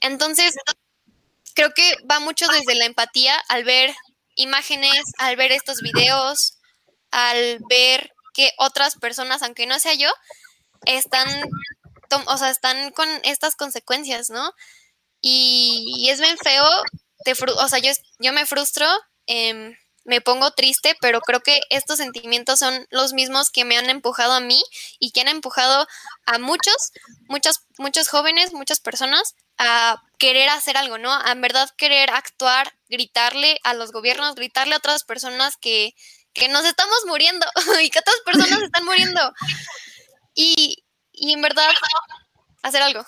[0.00, 0.54] Entonces,
[1.54, 3.94] creo que va mucho desde la empatía al ver
[4.36, 6.58] imágenes, al ver estos videos,
[7.10, 10.10] al ver que otras personas, aunque no sea yo,
[10.86, 11.26] están,
[12.26, 14.52] o sea, están con estas consecuencias, ¿no?
[15.20, 16.64] Y, y es bien feo
[17.24, 18.86] te o sea, yo, yo me frustro,
[19.26, 23.90] em, me pongo triste, pero creo que estos sentimientos son los mismos que me han
[23.90, 24.60] empujado a mí
[24.98, 25.86] y que han empujado
[26.26, 26.92] a muchos,
[27.28, 31.12] muchos, muchos jóvenes, muchas personas a querer hacer algo, ¿no?
[31.12, 35.94] A en verdad querer actuar, gritarle a los gobiernos, gritarle a otras personas que,
[36.32, 37.46] que nos estamos muriendo
[37.82, 39.32] y que otras personas están muriendo.
[40.34, 41.70] Y, y en verdad
[42.62, 43.04] hacer algo.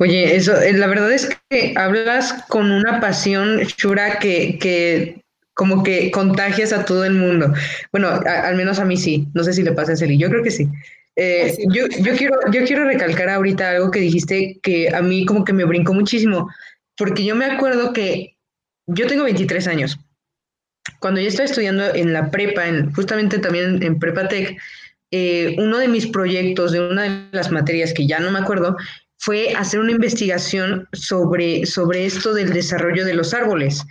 [0.00, 5.82] Oye, eso, eh, la verdad es que hablas con una pasión, Shura, que, que como
[5.82, 7.52] que contagias a todo el mundo.
[7.92, 9.28] Bueno, al menos a mí sí.
[9.34, 10.16] No sé si le pasa a Celi.
[10.16, 10.66] Yo creo que sí.
[11.16, 15.44] Eh, yo, yo, quiero, yo quiero recalcar ahorita algo que dijiste que a mí como
[15.44, 16.48] que me brincó muchísimo,
[16.96, 18.38] porque yo me acuerdo que
[18.86, 19.98] yo tengo 23 años.
[20.98, 24.58] Cuando yo estaba estudiando en la prepa, en, justamente también en Prepa Tech,
[25.10, 28.78] eh, uno de mis proyectos de una de las materias que ya no me acuerdo
[29.20, 33.84] fue hacer una investigación sobre, sobre esto del desarrollo de los árboles.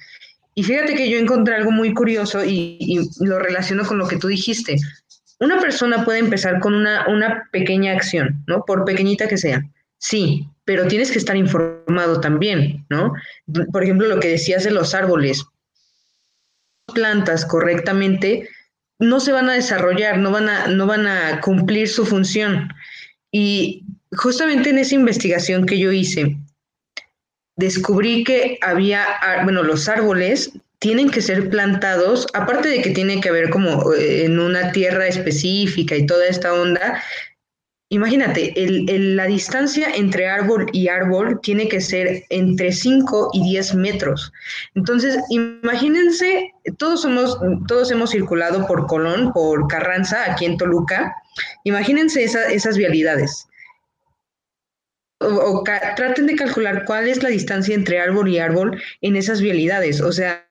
[0.56, 4.28] Y fíjate que yo encontré algo muy curioso y, lo relaciono con lo que tú
[4.28, 4.78] dijiste.
[5.40, 8.66] Una persona puede empezar con una, una pequeña acción, ¿no?
[8.66, 9.62] Por pequeñita que sea.
[10.00, 13.14] Sí, pero tienes que estar informado también, ¿no?
[13.72, 15.46] Por ejemplo, lo que decías de los árboles.
[16.92, 18.50] Plantas correctamente
[18.98, 22.74] no se van a desarrollar, no van a, no van a cumplir su función.
[23.32, 23.86] Y
[24.16, 26.38] justamente en esa investigación que yo hice,
[27.56, 29.06] descubrí que había,
[29.44, 34.24] bueno, los árboles tienen que ser plantados, aparte de que tiene que haber como eh,
[34.26, 37.04] en una tierra específica y toda esta onda,
[37.90, 44.32] imagínate, la distancia entre árbol y árbol tiene que ser entre 5 y 10 metros.
[44.74, 51.14] Entonces, imagínense, todos, somos, todos hemos circulado por Colón, por Carranza, aquí en Toluca,
[51.66, 53.49] imagínense esas vialidades
[55.20, 60.02] o, traten de calcular cuál es la distancia entre árbol y árbol en esas vialidades.
[60.02, 60.46] O sea,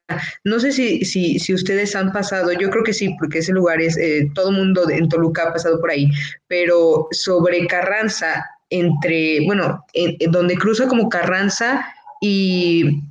[0.45, 3.81] no sé si, si, si ustedes han pasado, yo creo que sí, porque ese lugar
[3.81, 6.11] es, eh, todo mundo en Toluca ha pasado por ahí,
[6.47, 11.85] pero sobre Carranza, entre, bueno, en, donde cruza como Carranza
[12.21, 13.03] y,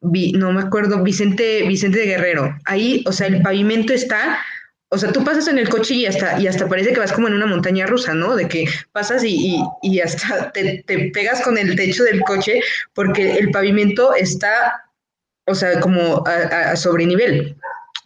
[0.00, 4.38] no me acuerdo, Vicente, Vicente de Guerrero, ahí, o sea, el pavimento está
[4.92, 7.28] o sea, tú pasas en el coche y hasta, y hasta parece que vas como
[7.28, 8.34] en una montaña rusa, ¿no?
[8.34, 12.60] De que pasas y, y, hasta te, pegas con el techo del coche
[12.92, 14.82] porque el pavimento está,
[15.46, 17.56] o sea, como a, sobre nivel.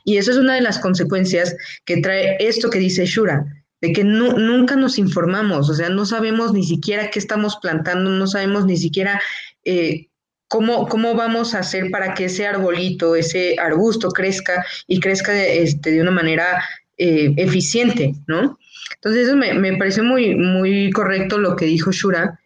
[0.05, 3.47] Y eso es una de las consecuencias que trae esto que dice Shura,
[3.81, 8.27] de que nunca nos informamos, o sea, no sabemos ni siquiera qué estamos plantando, no
[8.27, 9.21] sabemos ni siquiera
[9.65, 10.09] eh,
[10.55, 15.65] ¿Cómo, ¿Cómo vamos a hacer para que ese arbolito, ese arbusto crezca y crezca de,
[15.65, 16.63] este, de una manera
[16.97, 18.57] eh, eficiente, ¿no?
[18.95, 22.39] Entonces eso me, me, pareció muy, muy correcto lo que dijo Shura.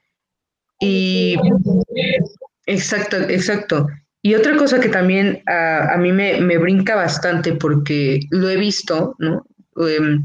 [0.80, 1.36] Y
[2.64, 3.88] exacto, exacto.
[4.22, 9.16] Y otra cosa que también a, mí me, me, brinca bastante porque lo he visto,
[9.18, 9.44] ¿no?
[9.86, 10.24] Em,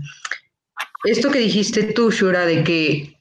[1.04, 3.20] esto que dijiste tú, Shura, de que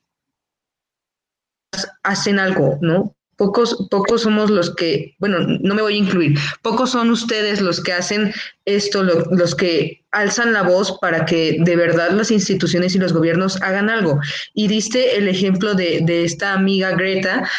[2.05, 3.17] hacen algo, ¿no?
[3.43, 7.83] Pocos, pocos somos los que, bueno, no me voy a incluir, pocos son ustedes los
[7.83, 8.33] que hacen
[8.67, 13.61] esto, los que alzan la voz para que de verdad las instituciones y los gobiernos
[13.61, 14.21] hagan algo.
[14.55, 17.51] Y diste el ejemplo de, de esta amiga Greta,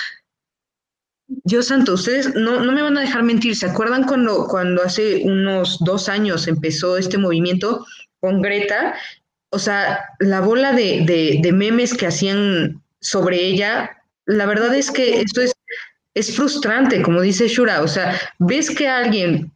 [1.43, 3.55] Dios santo, ustedes no, no, me van a dejar mentir.
[3.57, 7.85] ¿Se acuerdan cuando, cuando hace unos dos años empezó este movimiento
[8.21, 8.95] con Greta?
[9.49, 11.03] O sea, la bola de,
[11.41, 13.91] de, memes que hacían sobre ella,
[14.25, 15.53] la verdad es que esto es,
[16.13, 17.81] es frustrante, como dice Shura.
[17.81, 19.51] O sea, ves que alguien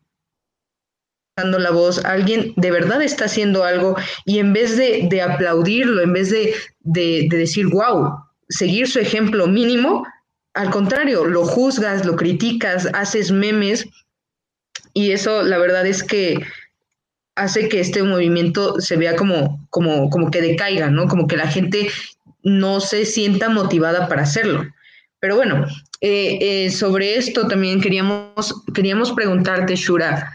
[1.37, 6.01] dando la voz, alguien de verdad está haciendo algo y en vez de, de aplaudirlo,
[6.01, 8.17] en vez de, de decir, wow,
[8.49, 10.05] seguir su ejemplo mínimo,
[10.55, 13.87] al contrario, lo juzgas, lo criticas, haces memes
[14.93, 16.39] y eso la verdad es que
[17.35, 21.07] hace que este movimiento se vea como, como, como que decaiga, ¿no?
[21.07, 21.91] Como que la gente
[22.41, 24.65] no se sienta motivada para hacerlo.
[25.19, 25.67] Pero bueno,
[26.01, 30.31] eh, eh, sobre esto también queríamos, queríamos preguntarte, Shura,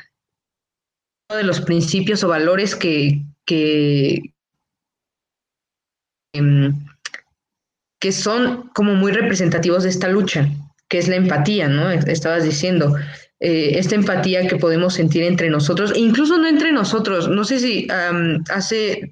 [1.30, 4.34] uno de los principios o valores que, que,
[6.32, 6.72] em,
[8.00, 10.48] que son como muy representativos de esta lucha,
[10.88, 11.90] que es la empatía, ¿no?
[11.90, 12.96] Estabas diciendo,
[13.38, 17.86] eh, esta empatía que podemos sentir entre nosotros, incluso no entre nosotros, no sé si
[18.50, 19.11] hace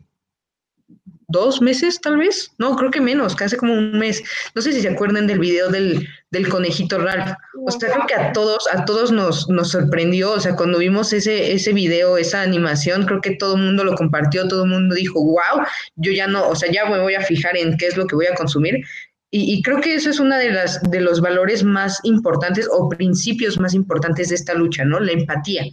[1.30, 4.22] dos meses tal vez, no, creo que menos, que hace como un mes,
[4.54, 7.32] no sé si se acuerdan del video del, del conejito Ralph,
[7.66, 11.12] o sea, creo que a todos, a todos nos, nos sorprendió, o sea, cuando vimos
[11.12, 14.94] ese, ese video, esa animación, creo que todo el mundo lo compartió, todo el mundo
[14.94, 15.64] dijo, wow,
[15.96, 18.16] yo ya no, o sea, ya me voy a fijar en qué es lo que
[18.16, 18.84] voy a consumir,
[19.32, 20.52] y, creo que eso es uno de,
[20.90, 24.98] de los valores más importantes o principios más importantes de esta lucha, ¿no?
[24.98, 25.66] La empatía.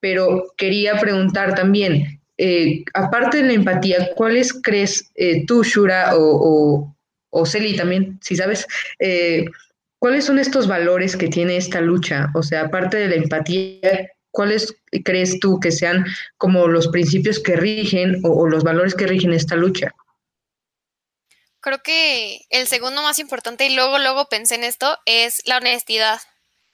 [0.00, 6.92] Pero quería preguntar también, eh, aparte de la empatía, ¿cuáles crees eh, tú, Shura, o,
[7.30, 8.66] o, Celi también, si sabes,
[8.98, 9.44] eh,
[9.98, 12.30] cuáles son estos valores que tiene esta lucha?
[12.34, 17.56] O sea, aparte de la empatía, ¿cuáles crees tú que sean como los principios que
[17.56, 19.94] rigen o, los valores que rigen esta lucha?
[21.60, 26.20] Creo que el segundo más importante, y luego, luego pensé en esto, es la honestidad.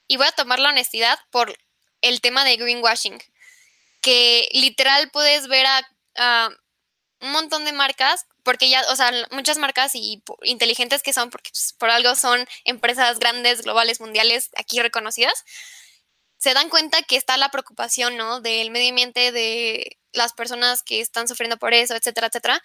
[0.09, 1.55] Y voy a tomar la honestidad por
[2.01, 3.19] el tema de greenwashing
[4.01, 6.51] que literal puedes ver a,
[7.23, 11.51] un montón de marcas, porque ya, o sea, muchas marcas y inteligentes que son, porque
[11.51, 15.45] pues, por algo son empresas grandes, globales, mundiales, aquí reconocidas,
[16.39, 18.41] se dan cuenta que está la preocupación, ¿no?
[18.41, 22.63] Del medio ambiente, de las personas que están sufriendo por eso, etcétera, etcétera.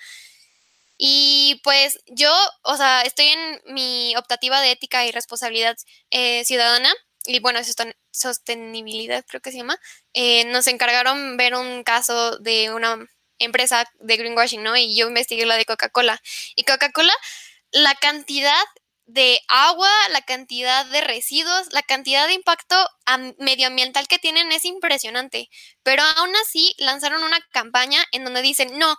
[0.97, 5.75] Y pues yo, o sea, estoy en mi optativa de ética y responsabilidad
[6.09, 6.93] eh, ciudadana
[7.27, 7.59] y bueno,
[8.11, 9.79] sostenibilidad creo que se llama,
[10.13, 13.05] eh, nos encargaron ver un caso de una
[13.39, 14.75] empresa de greenwashing, ¿no?
[14.77, 16.21] Y yo investigué la de Coca-Cola.
[16.55, 17.13] Y Coca-Cola,
[17.71, 18.63] la cantidad
[19.05, 22.75] de agua, la cantidad de residuos, la cantidad de impacto
[23.37, 25.49] medioambiental que tienen es impresionante.
[25.83, 28.95] Pero aún así lanzaron una campaña en donde dicen, no,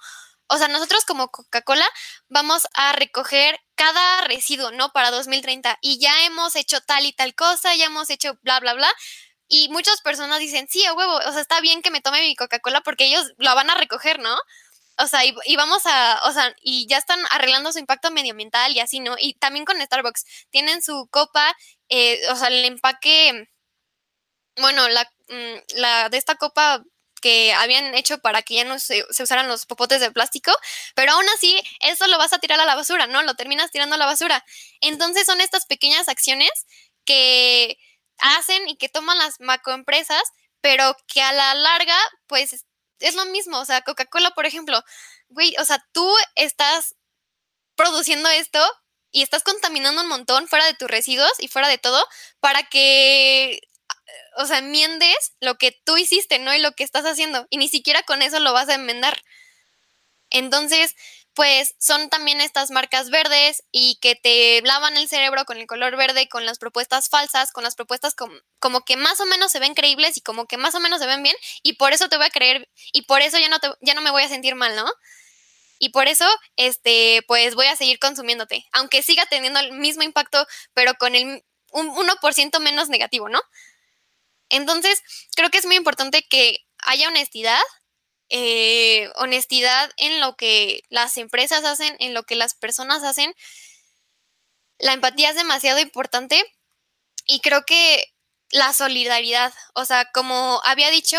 [0.48, 1.88] o sea, nosotros como Coca-Cola
[2.28, 4.92] vamos a recoger cada residuo, ¿no?
[4.92, 8.74] Para 2030 y ya hemos hecho tal y tal cosa, ya hemos hecho bla, bla,
[8.74, 8.92] bla.
[9.48, 12.34] Y muchas personas dicen, sí, a huevo, o sea, está bien que me tome mi
[12.34, 14.36] Coca-Cola porque ellos la van a recoger, ¿no?
[14.98, 18.80] O sea, y, vamos a, o sea, y ya están arreglando su impacto medioambiental y
[18.80, 19.16] así, ¿no?
[19.18, 21.54] Y también con Starbucks, tienen su copa,
[21.90, 23.48] eh, o sea, el empaque,
[24.56, 26.82] bueno, la, mm, la de esta copa
[27.26, 30.52] que habían hecho para que ya no se, usaran los popotes de plástico,
[30.94, 33.20] pero aún así eso lo vas a tirar a la basura, ¿no?
[33.24, 34.44] Lo terminas tirando a la basura.
[34.80, 36.52] Entonces son estas pequeñas acciones
[37.04, 37.78] que
[38.18, 40.22] hacen y que toman las macroempresas,
[40.60, 42.64] pero que a la larga, pues
[43.00, 43.58] es lo mismo.
[43.58, 44.80] O sea, Coca-Cola, por ejemplo,
[45.28, 46.94] güey, o sea, tú estás
[47.74, 48.64] produciendo esto
[49.10, 52.06] y estás contaminando un montón fuera de tus residuos y fuera de todo
[52.38, 53.62] para que
[54.36, 56.54] o sea, enmiendes lo que tú hiciste, ¿no?
[56.54, 57.46] Y lo que estás haciendo.
[57.50, 59.20] Y ni siquiera con eso lo vas a enmendar.
[60.30, 60.94] Entonces,
[61.34, 65.96] pues son también estas marcas verdes y que te lavan el cerebro con el color
[65.96, 69.74] verde, con las propuestas falsas, con las propuestas como, que más o menos se ven
[69.74, 72.26] creíbles y como que más o menos se ven bien y por eso te voy
[72.26, 74.74] a creer y por eso ya no, te, ya no me voy a sentir mal,
[74.74, 74.90] ¿no?
[75.78, 76.26] Y por eso,
[76.56, 81.44] este, pues voy a seguir consumiéndote, aunque siga teniendo el mismo impacto, pero con el
[81.72, 83.40] un 1% menos negativo, ¿no?
[84.48, 85.02] Entonces,
[85.34, 87.60] creo que es muy importante que haya honestidad,
[88.28, 93.34] eh, honestidad en lo que las empresas hacen, en lo que las personas hacen.
[94.78, 96.42] La empatía es demasiado importante
[97.26, 98.04] y creo que
[98.50, 101.18] la solidaridad, o sea, como había dicho,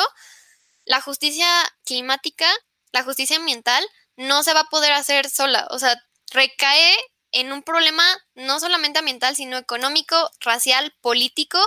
[0.86, 1.48] la justicia
[1.86, 2.48] climática,
[2.92, 5.68] la justicia ambiental no se va a poder hacer sola.
[5.72, 6.02] O sea,
[6.32, 6.96] recae
[7.32, 8.04] en un problema
[8.36, 11.60] no solamente ambiental, sino económico, racial, político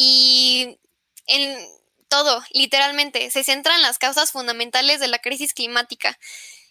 [0.00, 0.78] y
[1.26, 1.58] en
[2.08, 3.32] todo, literalmente.
[3.32, 6.16] Se centra en las causas fundamentales de la crisis climática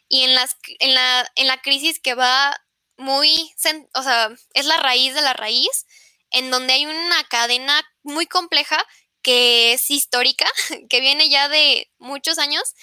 [0.08, 2.58] y en, las, en, la, en la crisis que va
[2.96, 3.54] muy,
[3.94, 5.86] o sea, es la raíz de la raíz,
[6.32, 8.82] en donde hay una cadena muy compleja
[9.22, 10.50] que es histórica,
[10.90, 12.76] que viene ya de muchos años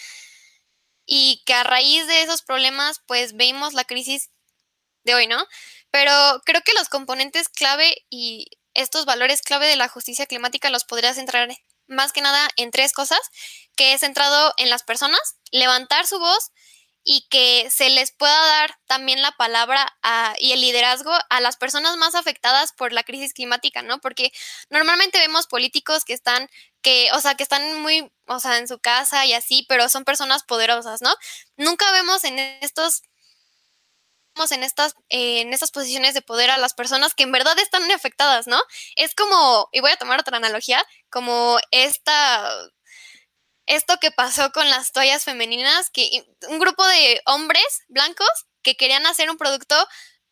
[1.06, 4.30] y que a raíz de esos problemas pues vemos la crisis
[5.04, 5.42] de hoy, ¿no?
[5.90, 6.12] Pero
[6.44, 11.14] creo que los componentes clave y estos valores clave de la justicia climática los podría
[11.14, 11.48] centrar
[11.86, 13.20] más que nada en tres cosas,
[13.76, 16.50] que es centrado en las personas, levantar su voz
[17.06, 19.94] y que se les pueda dar también la palabra
[20.38, 23.98] y el liderazgo a las personas más afectadas por la crisis climática, ¿no?
[23.98, 24.32] Porque
[24.70, 26.48] normalmente vemos políticos que están,
[26.80, 30.04] que, o sea, que están muy, o sea, en su casa y así, pero son
[30.04, 31.14] personas poderosas, ¿no?
[31.58, 33.02] Nunca vemos en estos
[34.50, 38.46] en estas, en estas posiciones de poder a las personas que en verdad están afectadas,
[38.46, 38.60] ¿no?
[38.96, 42.50] Es como, y voy a tomar otra analogía, como esta
[43.66, 46.10] esto que pasó con las toallas femeninas, que
[46.48, 48.28] un grupo de hombres blancos
[48.62, 49.74] que querían hacer un producto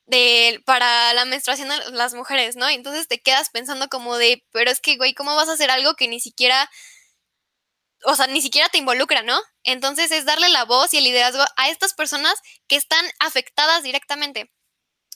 [0.05, 2.68] de, para la menstruación de las mujeres, ¿no?
[2.68, 5.94] entonces te quedas pensando como de, pero es que, güey, ¿cómo vas a hacer algo
[5.94, 6.68] que ni siquiera,
[8.05, 9.40] o sea, ni siquiera te involucra, ¿no?
[9.64, 12.34] Entonces es darle la voz y el liderazgo a estas personas
[12.68, 14.50] que están afectadas directamente.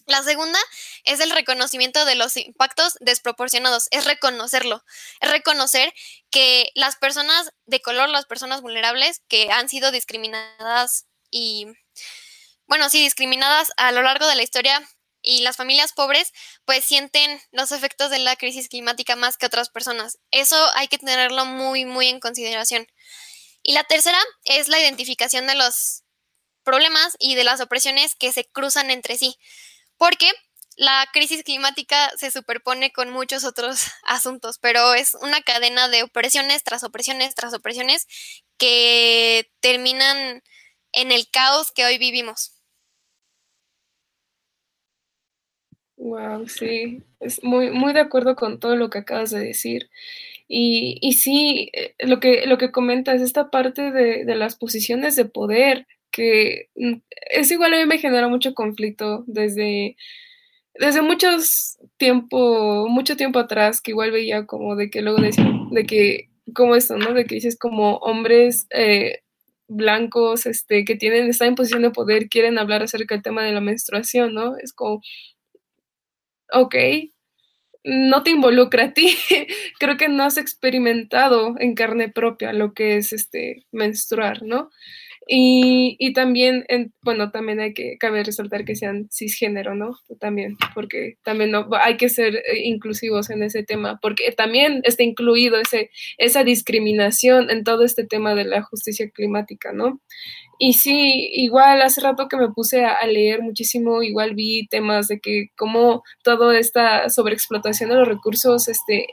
[0.07, 0.59] La segunda
[1.03, 4.84] es el reconocimiento de los impactos desproporcionados, es reconocerlo,
[5.20, 5.93] es reconocer
[6.30, 11.66] que las personas de color, las personas vulnerables que han sido discriminadas y,
[12.68, 14.89] bueno, sí, discriminadas a lo largo de la historia
[15.27, 16.33] y las familias pobres,
[16.64, 20.18] pues sienten los efectos de la crisis climática más que otras personas.
[20.31, 22.87] Eso hay que tenerlo muy, muy en consideración.
[23.62, 26.05] Y la tercera es la identificación de los
[26.62, 29.37] problemas y de las opresiones que se cruzan entre sí
[29.97, 30.31] porque
[30.77, 36.62] la crisis climática se superpone con muchos otros asuntos, pero es una cadena de opresiones
[36.62, 38.07] tras opresiones tras opresiones
[38.59, 40.43] que terminan
[40.93, 42.53] en el caos que hoy vivimos.
[46.07, 49.90] Wow, sí, es muy, muy de acuerdo con todo lo que acabas de decir.
[50.48, 55.16] Y, y sí, eh, lo que, lo que comentas, esta parte de, de las posiciones
[55.16, 56.94] de poder, que mm,
[57.30, 59.96] es igual a mí me genera mucho conflicto desde,
[60.74, 65.86] desde muchos tiempo, mucho tiempo atrás, que igual veía como de que luego decían, de
[65.86, 67.14] que, como esto, ¿no?
[67.14, 69.20] De que dices como hombres eh,
[69.68, 73.52] blancos, este, que tienen, están en posición de poder, quieren hablar acerca del tema de
[73.52, 74.57] la menstruación, ¿no?
[74.59, 75.00] Es como,
[76.53, 76.74] ok,
[77.84, 79.16] no te involucra a ti.
[79.78, 84.70] Creo que no has experimentado en carne propia lo que es este menstruar, ¿no?
[85.28, 89.99] Y, y también, en, bueno, también hay que, cabe resaltar que sean cisgénero, ¿no?
[90.20, 95.03] También, porque también no, hay que ser eh, inclusivos en ese tema, porque también está
[95.03, 100.01] incluido ese, esa discriminación en todo este tema de la justicia climática, ¿no?
[100.59, 105.20] Y sí, igual hace rato que me puse a, leer muchísimo, igual vi temas de
[105.20, 109.07] que como toda esta sobreexplotación de los recursos, este,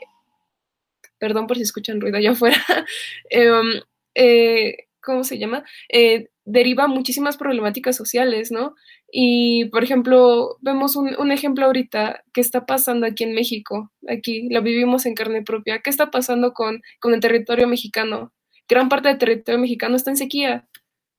[1.18, 2.56] perdón por si escuchan ruido allá afuera,
[3.30, 3.80] em,
[4.14, 5.64] eh, ¿cómo se llama?
[5.90, 8.74] Eh, deriva muchísimas problemáticas sociales, ¿no?
[9.10, 14.62] Y, por ejemplo, vemos un, ejemplo ahorita que está pasando aquí en México, aquí lo
[14.62, 15.80] vivimos en carne propia.
[15.80, 18.32] ¿Qué está pasando con, con el territorio mexicano?
[18.68, 20.66] Gran parte del territorio mexicano está en sequía.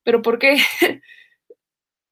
[0.06, 0.56] ¿Pero por qué?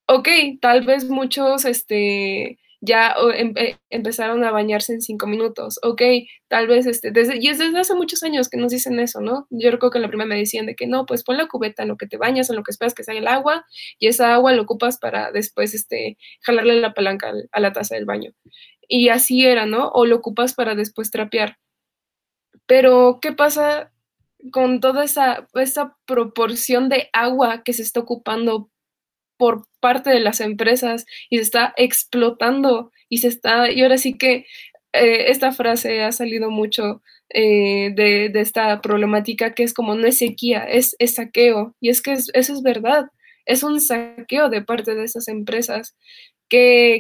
[0.09, 0.29] ok,
[0.61, 5.79] tal vez muchos, este, ya em, eh, empezaron a bañarse en cinco minutos.
[5.85, 6.03] Ok,
[6.49, 9.47] tal vez, este, desde, y es desde hace muchos años que nos dicen eso, ¿no?
[9.51, 11.83] Yo recuerdo que en la primera me decían de que no, pues pon la cubeta
[11.85, 13.65] en lo que te bañas, en lo que esperas que salga el agua,
[14.01, 18.07] y esa agua lo ocupas para después, este, jalarle la palanca a la taza del
[18.07, 18.33] baño.
[18.89, 19.89] Y así era, ¿no?
[19.91, 21.59] O lo ocupas para después trapear.
[22.67, 23.94] Pero, ¿qué pasa
[24.53, 28.71] con toda esa, esa proporción de agua que se está ocupando
[29.37, 34.17] por parte de las empresas y se está explotando y se está, y ahora sí
[34.17, 34.47] que
[34.93, 40.19] eh, esta frase ha salido mucho eh, de, esta problemática que es como no es
[40.19, 41.75] sequía, es, saqueo.
[41.81, 43.07] Y es que eso es verdad,
[43.45, 45.97] es un saqueo de parte de esas empresas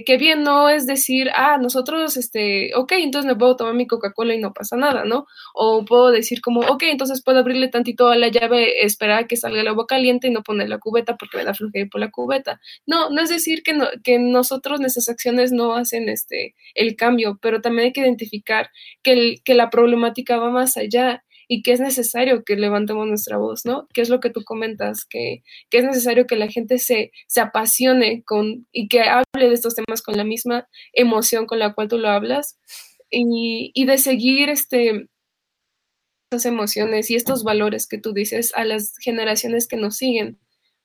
[0.04, 4.34] que, bien no es decir, ah, nosotros, este, ok, entonces me puedo tomar mi Coca-Cola
[4.34, 5.26] y no pasa nada, ¿no?
[5.54, 9.36] O puedo decir como, ok, entonces puedo abrirle tantito a la llave, esperar a que
[9.36, 12.10] salga el agua caliente y no poner la cubeta porque me da flojera por la
[12.10, 12.60] cubeta.
[12.86, 17.38] No, no es decir que, no, que nosotros, nuestras acciones no hacen este, el cambio,
[17.40, 18.70] pero también hay que identificar
[19.02, 23.38] que, el, que la problemática va más allá y que es necesario que levantemos nuestra
[23.38, 23.88] voz, ¿no?
[23.94, 27.40] Que es lo que tú comentas, que, que es necesario que la gente se, se
[27.40, 31.88] apasione con y que hable de estos temas con la misma emoción con la cual
[31.88, 32.58] tú lo hablas
[33.10, 35.08] y, y de seguir este
[36.32, 40.38] estas emociones y estos valores que tú dices a las generaciones que nos siguen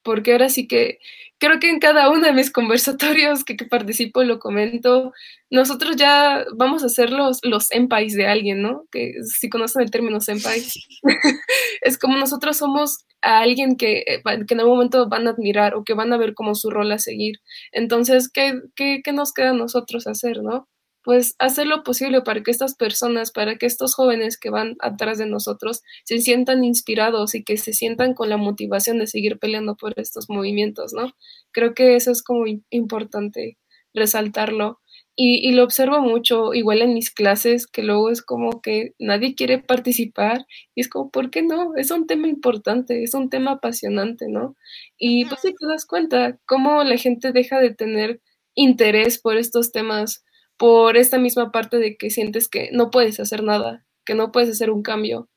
[0.04, 1.00] porque ahora sí que
[1.40, 5.14] creo que en cada uno de mis conversatorios que, participo lo comento,
[5.50, 8.86] nosotros ya vamos a ser los, los senpais de alguien, ¿no?
[8.92, 10.62] Que si conocen el término senpai,
[11.82, 15.76] es como nosotros somos a alguien que, eh, que, en algún momento van a admirar
[15.76, 17.38] o que van a ver como su rol a seguir.
[17.72, 20.68] Entonces, ¿qué, qué, qué nos queda a nosotros hacer, no?
[21.10, 25.18] Pues hacer lo posible para que estas personas, para que estos jóvenes que van atrás
[25.18, 29.76] de nosotros se sientan inspirados y que se sientan con la motivación de seguir peleando
[29.76, 31.16] por estos movimientos, ¿no?
[31.50, 33.58] Creo que eso es como importante
[33.92, 34.82] resaltarlo.
[35.16, 39.58] Y, lo observo mucho, igual en mis clases, que luego es como que nadie quiere
[39.58, 40.46] participar
[40.76, 41.76] y es como, ¿por qué no?
[41.76, 44.56] Es un tema importante, es un tema apasionante, ¿no?
[45.00, 48.22] Y pues si te das cuenta cómo la gente deja de tener
[48.54, 50.24] interés por estos temas
[50.60, 54.50] por esta misma parte de que sientes que no puedes hacer nada, que no puedes
[54.50, 55.30] hacer un cambio.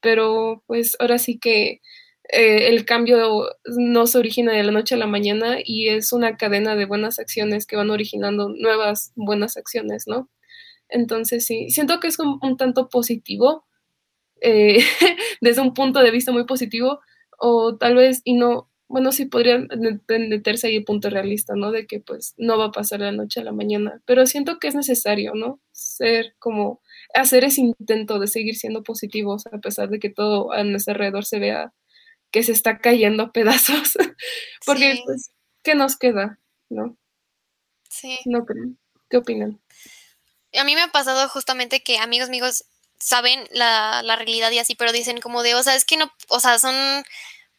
[0.00, 1.80] Pero pues ahora sí que
[2.30, 6.36] eh, el cambio no se origina de la noche a la mañana y es una
[6.36, 10.30] cadena de buenas acciones que van originando nuevas buenas acciones, ¿no?
[10.88, 13.66] Entonces sí, siento que es un, tanto positivo,
[14.40, 14.78] eh,
[15.40, 17.00] desde un punto de vista muy positivo,
[17.38, 19.68] o tal vez, y no, bueno, sí podrían
[20.08, 21.70] meterse ahí el punto realista, ¿no?
[21.70, 24.68] De que pues no va a pasar la noche a la mañana, pero siento que
[24.68, 25.60] es necesario, ¿no?
[25.72, 26.80] Ser como,
[27.14, 31.24] hacer ese intento de seguir siendo positivos a pesar de que todo a nuestro alrededor
[31.24, 31.72] se vea
[32.30, 33.94] que se está cayendo a pedazos,
[34.66, 35.30] porque pues,
[35.62, 36.96] ¿qué nos queda, no?
[37.88, 38.18] Sí.
[38.26, 38.72] No creo.
[39.08, 39.60] ¿Qué opinan?
[40.58, 42.64] A mí me ha pasado justamente que amigos míos
[42.98, 46.10] saben la, la realidad y así, pero dicen como de, o sea, es que no,
[46.28, 46.74] o sea, son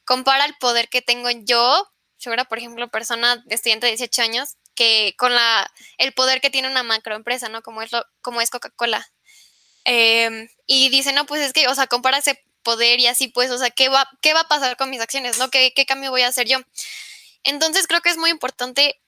[0.05, 1.91] compara el poder que tengo yo,
[2.33, 6.69] era, por ejemplo, persona estudiante de 18 años, que con la, el poder que tiene
[6.69, 7.61] una macroempresa, ¿no?
[7.61, 7.91] Como es,
[8.21, 9.07] como es Coca-Cola.
[9.85, 13.51] Em, y dice, no, pues es que, o sea, compara ese poder y así, pues,
[13.51, 15.49] o sea, ¿qué va, qué va a pasar con mis acciones, ¿no?
[15.49, 16.59] ¿Qué, qué cambio voy a hacer yo?
[17.43, 18.99] Entonces creo que es muy importante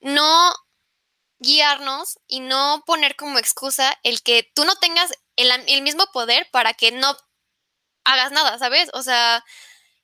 [0.00, 0.54] no
[1.38, 6.48] guiarnos y no poner como excusa el que tú no tengas el, el mismo poder
[6.50, 7.14] para que no
[8.04, 8.88] hagas nada, ¿sabes?
[8.94, 9.44] O sea,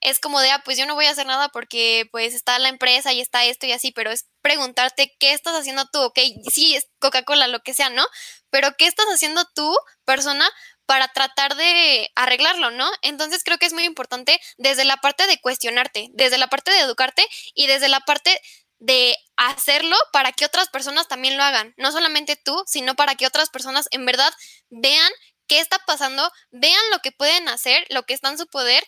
[0.03, 2.69] es como de, ah, pues yo no voy a hacer nada porque pues está la
[2.69, 6.19] empresa y está esto y así, pero es preguntarte qué estás haciendo tú, ok,
[6.51, 8.05] sí, es Coca-Cola, lo que sea, ¿no?
[8.49, 9.75] Pero qué estás haciendo tú,
[10.05, 10.49] persona,
[10.85, 12.89] para tratar de arreglarlo, ¿no?
[13.01, 16.79] Entonces creo que es muy importante desde la parte de cuestionarte, desde la parte de
[16.79, 18.41] educarte y desde la parte
[18.79, 23.25] de hacerlo para que otras personas también lo hagan, no solamente tú, sino para que
[23.25, 24.33] otras personas en verdad
[24.69, 25.11] vean
[25.47, 28.83] qué está pasando, vean lo que pueden hacer, lo que está en su poder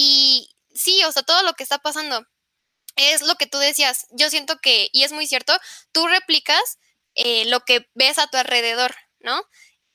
[0.00, 2.24] y sí, o sea, todo lo que está pasando
[2.94, 4.06] es lo que tú decías.
[4.12, 5.52] Yo siento que, y es muy cierto,
[5.90, 6.78] tú replicas
[7.16, 9.42] eh, lo que ves a tu alrededor, ¿no?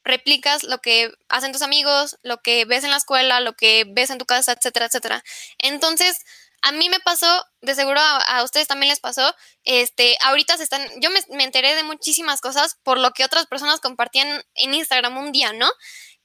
[0.04, 4.10] Replicas lo que hacen tus amigos, lo que ves en la escuela, lo que ves
[4.10, 5.24] en tu casa, etcétera, etcétera.
[5.58, 6.20] Entonces,
[6.62, 9.34] a mí me pasó, de seguro a, ustedes también les pasó,
[9.64, 13.47] este, ahorita se están, yo me, me, enteré de muchísimas cosas por lo que otras
[13.47, 15.70] personas compartían en Instagram un día, ¿no?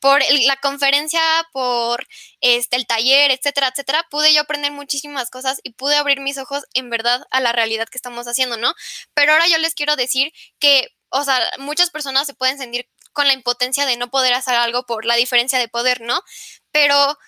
[0.00, 1.20] Por la conferencia,
[1.52, 2.06] por
[2.40, 6.64] este, el taller, etcétera, etcétera, pude yo aprender muchísimas cosas y pude abrir mis ojos
[6.74, 8.74] en verdad a la realidad que estamos haciendo, ¿no?
[9.14, 13.26] Pero ahora yo les quiero decir que, o sea, muchas personas se pueden sentir con
[13.26, 16.22] la impotencia de no poder hacer algo por la diferencia de poder, ¿no?
[16.70, 17.18] Pero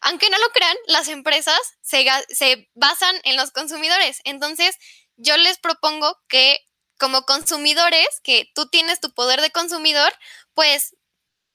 [0.00, 4.20] aunque no lo crean, las empresas se, se basan en los consumidores.
[4.24, 4.76] Entonces,
[5.16, 6.60] yo les propongo que
[6.98, 10.12] como consumidores, que tú tienes tu poder de consumidor,
[10.54, 10.94] pues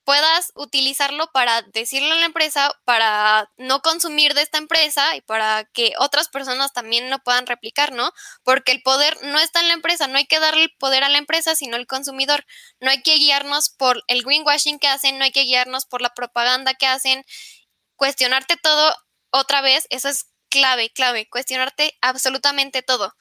[0.10, 5.66] puedas utilizarlo para decirle a la empresa, para no consumir de esta empresa y para
[5.66, 8.12] que otras personas también lo puedan replicar, ¿no?
[8.42, 11.10] Porque el poder no está en la empresa, no hay que darle el poder a
[11.10, 12.44] la empresa, sino al consumidor.
[12.80, 16.10] No hay que guiarnos por el greenwashing que hacen, no hay que guiarnos por la
[16.16, 17.24] propaganda que hacen,
[17.96, 18.96] cuestionarte todo
[19.30, 23.14] otra vez, eso es clave, clave, cuestionarte absolutamente todo.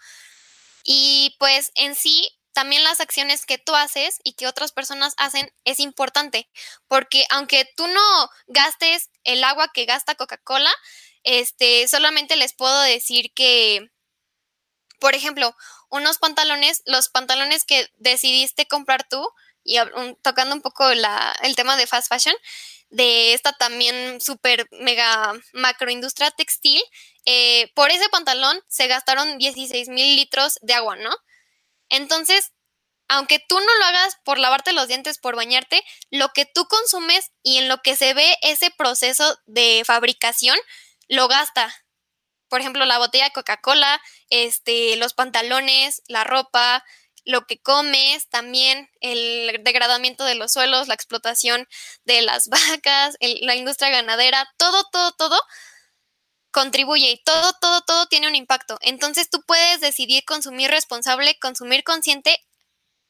[0.85, 5.49] Y pues en sí, también las acciones que tú haces y que otras personas hacen
[5.65, 6.51] es importante,
[6.89, 10.73] porque aunque tú no gastes el agua que gasta Coca-Cola,
[11.23, 13.93] este, solamente les puedo decir que,
[14.99, 15.55] por ejemplo,
[15.89, 19.25] unos pantalones, los pantalones que decidiste comprar tú,
[19.63, 19.79] y
[20.23, 22.35] tocando un poco la, el tema de fast fashion,
[22.91, 26.83] de esta también súper mega macroindustria textil,
[27.25, 31.15] eh, por ese pantalón se gastaron 16 mil litros de agua, ¿no?
[31.89, 32.53] Entonces,
[33.09, 37.33] aunque tú no lo hagas por lavarte los dientes, por bañarte, lo que tú consumes
[37.43, 40.59] y en lo que se ve ese proceso de fabricación,
[41.09, 41.75] lo gasta.
[42.49, 46.85] Por ejemplo, la botella de Coca-Cola, este, los pantalones, la ropa,
[47.25, 51.67] lo que comes, también el degradamiento de los suelos, la explotación
[52.05, 55.41] de las vacas, la industria ganadera, todo, todo, todo
[56.51, 58.79] contribuye y todo, todo, todo tiene un impacto.
[58.81, 62.39] Entonces tú puedes decidir consumir responsable, consumir consciente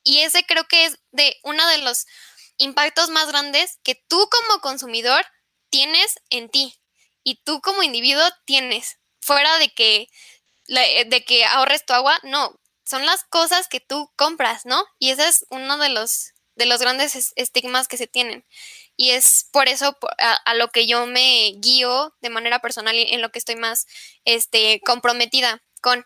[0.03, 2.07] y ese creo que es de uno de los
[2.57, 5.25] impactos más grandes que tú como consumidor
[5.71, 6.81] tienes en ti
[7.23, 8.99] y tú como individuo tienes.
[9.21, 10.09] Fuera de que,
[10.67, 14.83] de que ahorres tu agua, no, son las cosas que tú compras, ¿no?
[14.99, 18.47] Y ese es uno de los, de los grandes estigmas que se tienen.
[19.01, 23.23] Y es por eso a, lo que yo me guío de manera personal y en
[23.23, 23.87] lo que estoy más
[24.25, 26.05] este, comprometida con.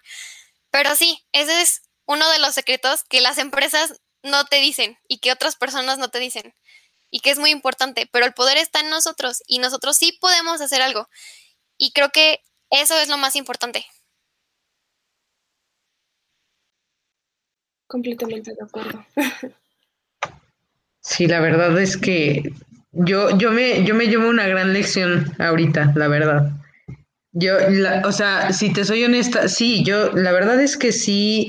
[0.71, 5.21] Pero sí, ese es uno de los secretos que las empresas no te dicen y
[5.21, 6.55] que otras personas no te dicen.
[7.09, 10.61] Y que es muy importante, pero el poder está en nosotros y nosotros sí podemos
[10.61, 11.09] hacer algo.
[11.79, 13.87] Y creo que eso es lo más importante.
[17.87, 19.07] Completamente de acuerdo.
[21.01, 22.53] Sí, la verdad es que
[22.93, 26.53] yo, yo, me, yo me llevo una gran lección ahorita, la verdad.
[27.33, 27.55] Yo,
[28.05, 31.49] o sea, si te soy honesta, sí, yo, la verdad es que sí,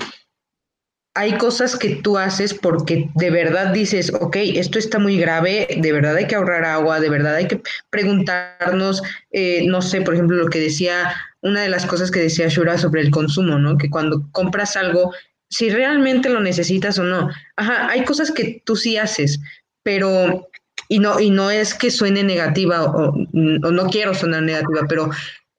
[1.15, 5.91] hay cosas que tú haces porque de verdad dices, ok, esto está muy grave, de
[5.91, 10.37] verdad hay que ahorrar agua, de verdad hay que preguntarnos, eh, no sé, por ejemplo,
[10.37, 13.77] lo que decía, una de las cosas que decía Shura sobre el consumo, ¿no?
[13.77, 15.13] Que cuando compras algo,
[15.49, 17.29] si realmente lo necesitas o no.
[17.57, 19.39] Ajá, hay cosas que tú sí haces,
[19.83, 20.49] pero,
[20.93, 25.09] y no, y no es que suene negativa o, no quiero sonar negativa, pero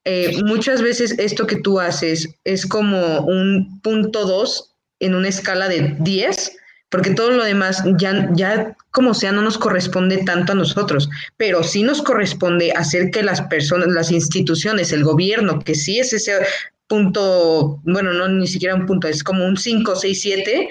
[0.05, 5.69] eh, muchas veces esto que tú haces es como un punto dos en una escala
[5.69, 6.57] de 10,
[6.89, 11.65] porque todo lo demás ya, ya como sea no nos corresponde tanto a nosotros, pero
[11.65, 16.47] sí nos corresponde hacer que las personas, las instituciones, el gobierno, que sí es ese
[16.87, 20.69] punto, bueno, no ni siquiera un punto, es como un 5, 6, 7,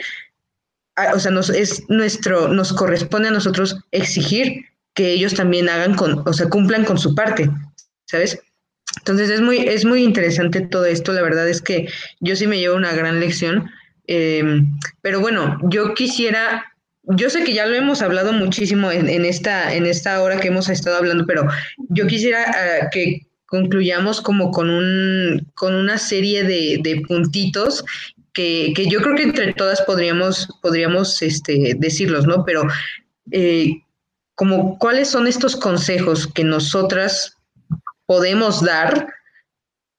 [1.13, 6.27] o sea, nos, es nuestro, nos corresponde a nosotros exigir que ellos también hagan con,
[6.27, 7.49] o sea, cumplan con su parte,
[8.05, 8.39] ¿sabes?
[8.99, 11.87] Entonces es muy, es muy interesante todo esto, la verdad es que
[12.19, 13.69] yo sí me llevo una gran lección,
[14.05, 16.63] em, pero bueno, yo quisiera,
[17.03, 20.49] yo sé que ya lo hemos hablado muchísimo en, en esta, en esta hora que
[20.49, 21.47] hemos estado hablando, pero
[21.89, 27.83] yo quisiera uh, que concluyamos como con, un, con una serie de, de puntitos
[28.33, 32.43] que, que, yo creo que entre todas podríamos, podríamos este, decirlos, ¿no?
[32.45, 32.63] Pero
[33.31, 33.81] eh,
[34.35, 37.37] como cuáles son estos consejos que nosotras
[38.05, 39.07] podemos dar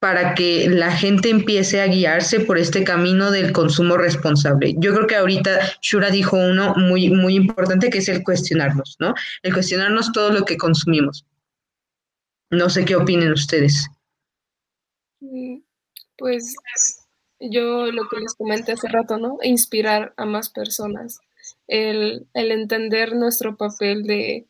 [0.04, 4.74] para que la gente empiece a guiarse por este camino del consumo responsable.
[4.76, 9.14] Yo creo que ahorita Shura dijo uno muy, muy importante que es el cuestionarnos, ¿no?
[9.42, 11.24] El cuestionarnos todo lo que consumimos.
[12.50, 13.88] No sé qué opinen ustedes.
[15.20, 15.60] Mm,
[16.18, 16.54] pues
[17.40, 19.38] yo lo que les comenté hace rato, ¿no?
[19.42, 21.18] Inspirar a más personas.
[21.66, 24.46] El, entender nuestro papel de,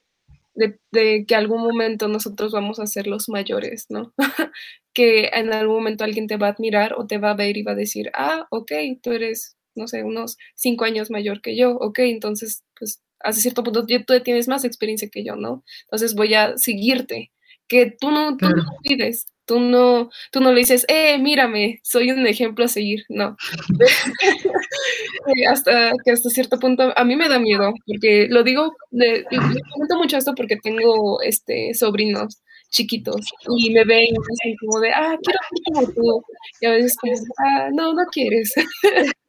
[0.55, 4.13] de, que algún momento nosotros vamos a ser los mayores, ¿no?
[4.95, 7.63] que en algún momento alguien te va a admirar o te va a ver y
[7.63, 8.73] va a decir, ah, ok,
[9.03, 13.65] tú eres, no sé, unos cinco años mayor que yo, ok, entonces, pues, hasta cierto
[13.65, 15.65] punto tú tienes más experiencia que yo, ¿no?
[15.87, 17.33] Entonces voy a seguirte
[17.67, 22.11] que tú no, tú no pides, tú no, tú no le dices, eh, mírame, soy
[22.11, 23.37] un ejemplo a seguir, no.
[25.49, 29.97] Hasta que hasta cierto punto a mí me da miedo, porque lo digo, le, comento
[29.97, 33.21] mucho esto porque tengo este sobrinos chiquitos
[33.57, 36.25] y me ven dicen como de, ah, quiero ser como tú,
[36.61, 38.53] y a veces como, ah, no, no quieres.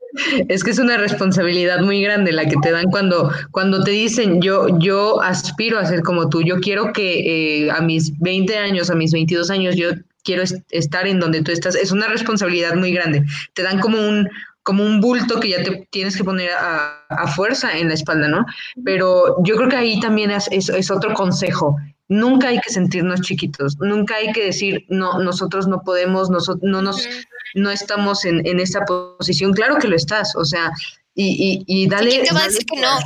[0.47, 4.41] Es que es una responsabilidad muy grande la que te dan cuando, cuando te dicen
[4.41, 8.89] yo, yo aspiro a ser como tú, yo quiero que eh, a mis 20 años,
[8.89, 9.89] a mis 22 años, yo
[10.23, 11.75] quiero estar en donde tú estás.
[11.75, 13.23] Es una responsabilidad muy grande.
[13.53, 14.27] Te dan como un,
[14.63, 18.45] como un bulto que ya te tienes que poner a, fuerza en la espalda, ¿no?
[18.83, 21.77] Pero yo creo que ahí también es, es, otro consejo.
[22.07, 26.81] Nunca hay que sentirnos chiquitos, nunca hay que decir, no, nosotros no podemos, nosotros no
[26.81, 27.07] nos
[27.53, 29.53] no estamos en, en esa posición.
[29.53, 30.71] Claro que lo estás, o sea,
[31.13, 32.97] y, y, y dale, te va a decir que no?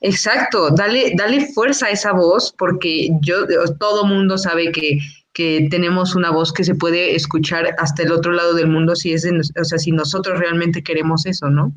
[0.00, 3.46] Exacto, dale, dale fuerza a esa voz, porque yo,
[3.78, 4.98] todo mundo sabe que,
[5.34, 9.12] que tenemos una voz que se puede escuchar hasta el otro lado del mundo si
[9.12, 11.72] es, o sea, si nosotros realmente queremos eso, ¿no?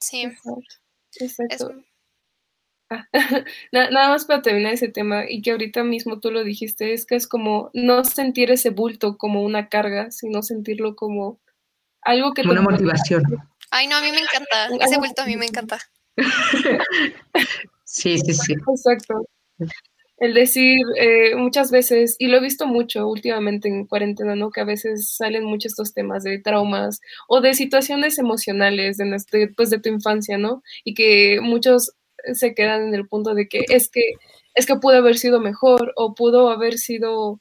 [0.00, 0.26] Sí.
[1.18, 1.72] Exacto.
[3.72, 7.16] Nada más para terminar ese tema y que ahorita mismo tú lo dijiste, es que
[7.16, 11.40] es como no sentir ese bulto como una carga, sino sentirlo como
[12.02, 12.42] algo que...
[12.42, 13.22] Una motivación.
[13.70, 14.84] Ay, no, a mí me encanta.
[14.84, 15.78] Ese bulto a mí me encanta.
[17.84, 18.52] sí, sí, sí.
[18.52, 19.26] Exacto.
[20.18, 24.50] El decir eh, muchas veces, y lo he visto mucho últimamente en cuarentena, ¿no?
[24.50, 29.68] Que a veces salen muchos estos temas de traumas o de situaciones emocionales de, pues,
[29.68, 30.62] de tu infancia, ¿no?
[30.84, 31.92] Y que muchos
[32.34, 34.02] se quedan en el punto de que es que
[34.54, 37.40] es que pudo haber sido mejor o pudo haber sido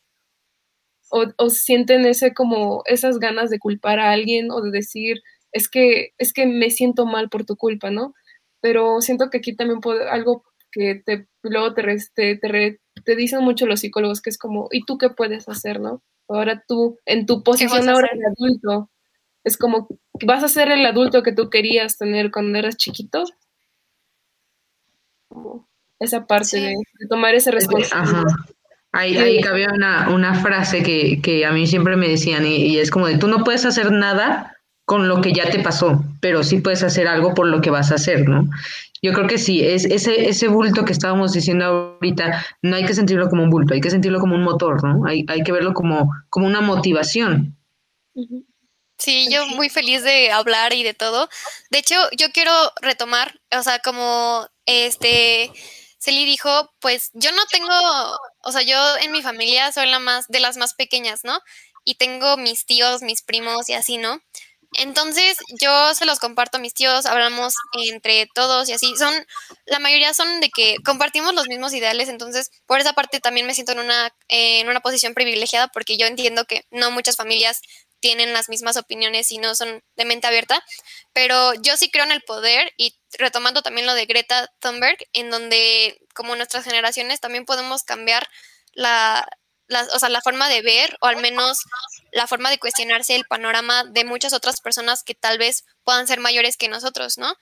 [1.11, 5.21] o, o, sienten ese como esas ganas de culpar a alguien o de decir
[5.51, 8.13] es que es que me siento mal por tu culpa, ¿no?
[8.61, 11.83] Pero siento que aquí también puede, algo que te, luego te,
[12.13, 16.03] te, te, dicen mucho los psicólogos, que es como, ¿y tú qué puedes hacer, no?
[16.27, 18.91] Ahora tú, en tu posición ahora de adulto,
[19.45, 19.87] es como,
[20.25, 23.23] ¿vas a ser el adulto que tú querías tener cuando eras chiquito?
[25.99, 26.75] Esa parte de,
[27.09, 28.23] tomar esa responsabilidad.
[28.91, 32.79] Ahí, ahí cabía una, una frase que, que, a mí siempre me decían y, y,
[32.79, 34.55] es como de tú no puedes hacer nada
[34.85, 37.91] con lo que ya te pasó, pero sí puedes hacer algo por lo que vas
[37.91, 38.47] a hacer, ¿no?
[39.01, 42.93] Yo creo que sí, es ese, ese bulto que estábamos diciendo ahorita, no hay que
[42.93, 45.05] sentirlo como un bulto, hay que sentirlo como un motor, ¿no?
[45.05, 47.57] Hay, hay que verlo como, como una motivación.
[48.97, 51.29] Sí, yo muy feliz de hablar y de todo.
[51.69, 55.51] De hecho, yo quiero retomar, o sea, como este
[55.99, 57.73] Celi dijo, pues yo no tengo,
[58.43, 61.39] o sea, yo en mi familia soy la más de las más pequeñas, ¿no?
[61.83, 64.21] Y tengo mis tíos, mis primos y así, ¿no?
[64.77, 68.93] Entonces, yo se los comparto a mis tíos, hablamos entre todos y así.
[68.97, 69.13] Son,
[69.65, 73.53] la mayoría son de que compartimos los mismos ideales, entonces, por esa parte también me
[73.53, 77.61] siento en una, en una posición privilegiada porque yo entiendo que no muchas familias
[78.05, 80.63] tienen las mismas opiniones y no son de mente abierta,
[81.11, 85.31] pero yo sí creo en el poder y retomando también lo de Greta Thunberg, en
[85.31, 88.27] donde como nuestras generaciones también podemos cambiar
[88.73, 89.27] la,
[89.91, 91.63] o sea, la forma de ver o al menos
[92.11, 96.19] la forma de cuestionarse el panorama de muchas otras personas que tal vez puedan ser
[96.19, 97.35] mayores que nosotros, ¿no?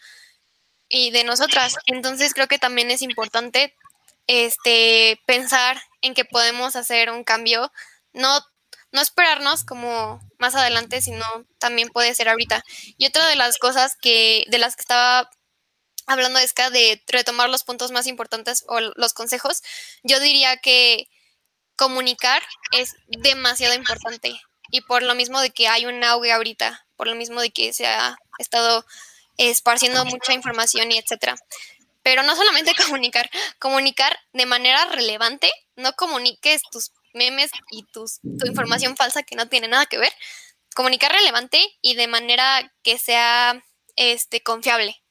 [0.88, 1.76] Y de nosotras.
[1.88, 3.76] Entonces creo que también es importante
[4.28, 7.70] este, pensar en que podemos hacer un cambio,
[8.14, 8.40] no,
[8.94, 11.26] no esperarnos como más adelante, sino
[11.58, 12.64] también puede ser ahorita.
[12.98, 15.30] Y otra de las cosas que, de las que estaba
[16.06, 19.64] hablando es que de retomar los puntos más importantes o los consejos,
[20.04, 21.10] yo diría que
[21.76, 24.40] comunicar es demasiado importante
[24.70, 27.74] y por lo mismo de que hay un auge ahorita, por lo mismo de que
[27.74, 28.86] se ha estado
[29.38, 31.36] esparciendo mucha información y etcétera.
[32.04, 33.28] Pero no solamente comunicar,
[33.58, 39.48] comunicar de manera relevante, no comuniques tus memes y tus, tu información falsa que no
[39.48, 40.14] tiene nada que ver,
[40.76, 43.64] comunicar relevante y de manera que sea
[43.96, 45.02] este confiable.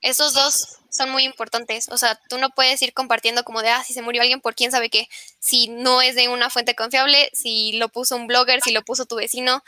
[0.00, 1.88] Esos dos son muy importantes.
[1.90, 4.54] O sea, tú no puedes ir compartiendo como de, ah, si se murió alguien por
[4.54, 8.60] quién sabe qué, si no es de una fuente confiable, si lo puso un blogger,
[8.62, 9.62] si lo puso tu vecino.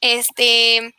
[0.00, 0.94] Este,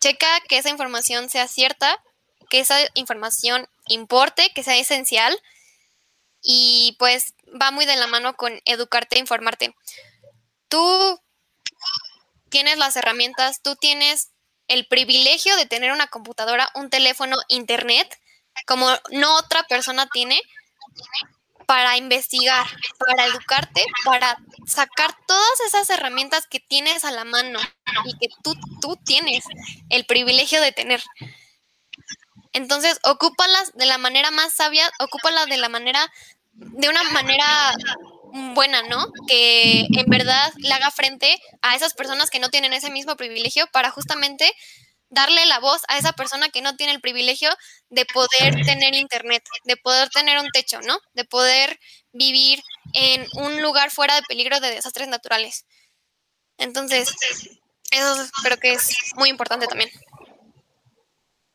[0.00, 2.02] checa que esa información sea cierta,
[2.50, 5.38] que esa información importe, que sea esencial
[6.44, 9.74] y pues va muy de la mano con educarte e informarte.
[10.68, 11.20] Tú
[12.50, 14.30] tienes las herramientas, tú tienes
[14.68, 18.20] el privilegio de tener una computadora, un teléfono, internet,
[18.66, 20.40] como no otra persona tiene,
[21.66, 22.66] para investigar,
[22.98, 24.36] para educarte, para
[24.66, 27.58] sacar todas esas herramientas que tienes a la mano
[28.04, 29.44] y que tú, tú tienes
[29.88, 31.02] el privilegio de tener.
[32.52, 36.12] Entonces, ocúpalas de la manera más sabia, ocúpalas de la manera,
[36.54, 37.74] de una manera
[38.54, 39.06] buena, ¿no?
[39.28, 43.66] Que en verdad le haga frente a esas personas que no tienen ese mismo privilegio
[43.72, 44.52] para justamente
[45.08, 47.48] darle la voz a esa persona que no tiene el privilegio
[47.90, 50.98] de poder tener internet, de poder tener un techo, ¿no?
[51.14, 51.78] De poder
[52.12, 55.66] vivir en un lugar fuera de peligro de desastres naturales.
[56.58, 57.14] Entonces,
[57.92, 59.90] eso creo que es muy importante también.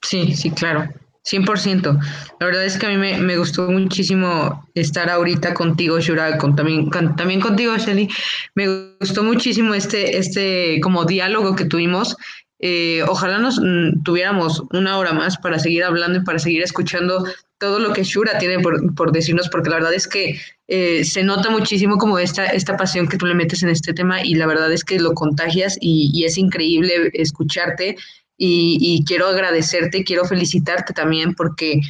[0.01, 0.87] Sí, sí, claro.
[1.25, 1.99] 100%.
[2.39, 6.89] La verdad es que a mí me, gustó muchísimo estar ahorita contigo, Shura, con, también,
[6.89, 8.09] también contigo, Shelly.
[8.55, 12.15] Me gustó muchísimo este, este como diálogo que tuvimos.
[12.61, 17.23] Eh, ojalá nos mm, tuviéramos una hora más para seguir hablando y para seguir escuchando
[17.57, 21.49] todo lo que Shura tiene por, decirnos, porque la verdad es que eh, se nota
[21.49, 24.71] muchísimo como esta, esta pasión que tú le metes en este tema y la verdad
[24.71, 27.97] es que lo contagias y, y es increíble escucharte
[28.41, 31.81] y, quiero agradecerte, quiero felicitarte también porque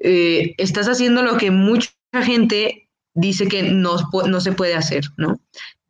[0.00, 1.90] eh, estás haciendo lo que mucha
[2.24, 5.40] gente dice que no, no se puede hacer, ¿no?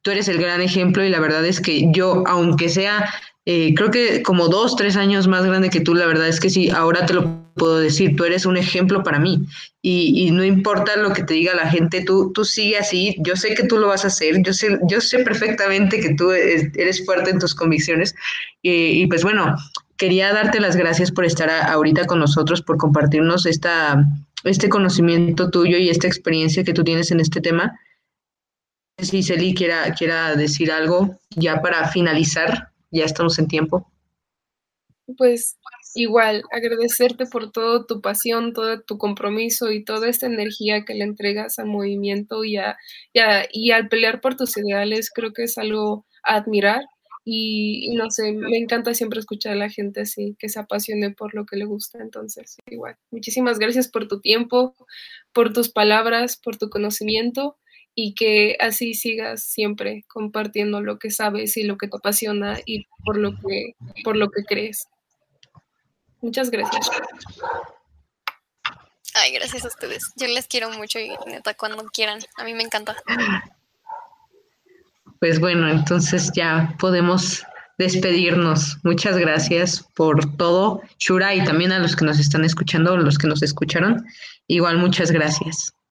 [0.03, 3.12] Tú eres el gran ejemplo y la verdad es que yo, aunque sea,
[3.47, 6.51] eh, creo que como dos, tres años más grande que tú, la verdad es que
[6.51, 9.47] sí, ahora te lo puedo decir, tú eres un ejemplo para mí
[9.80, 13.55] y, no importa lo que te diga la gente, tú, tú sigue así, yo sé
[13.55, 17.30] que tú lo vas a hacer, yo sé, yo sé perfectamente que tú eres fuerte
[17.30, 18.14] en tus convicciones
[18.62, 19.57] y pues bueno,
[19.97, 24.05] quería darte las gracias por estar ahorita con nosotros, por compartirnos esta,
[24.44, 27.78] este conocimiento tuyo y esta experiencia que tú tienes en este tema.
[28.99, 33.90] Si Celi quiera, quiera decir algo ya para finalizar, ya estamos en tiempo.
[35.16, 35.57] Pues
[35.94, 41.05] igual, agradecerte por toda tu pasión, todo tu compromiso y toda esta energía que le
[41.05, 42.57] entregas al movimiento y,
[43.53, 46.82] y, al pelear por tus ideales, creo que es algo a admirar.
[47.29, 51.35] Y, no sé, me encanta siempre escuchar a la gente así, que se apasione por
[51.35, 51.99] lo que le gusta.
[52.01, 54.77] Entonces, igual, muchísimas gracias por tu tiempo,
[55.33, 57.59] por tus palabras, por tu conocimiento
[57.97, 62.87] y que así sigas siempre compartiendo lo que sabes y lo que te apasiona y
[63.05, 63.74] por lo que,
[64.05, 64.87] por lo que crees.
[66.20, 66.89] Muchas gracias.
[69.14, 70.12] Ay, gracias a ustedes.
[70.14, 72.20] Yo les quiero mucho y neta, cuando quieran.
[72.37, 72.95] A mí me encanta.
[75.20, 77.42] Pues bueno, entonces ya podemos
[77.78, 78.78] despedirnos.
[78.84, 83.26] Muchas gracias por todo, Shura, y también a los que nos están escuchando, los que
[83.26, 84.04] nos escucharon.
[84.46, 85.76] Igual, muchas gracias.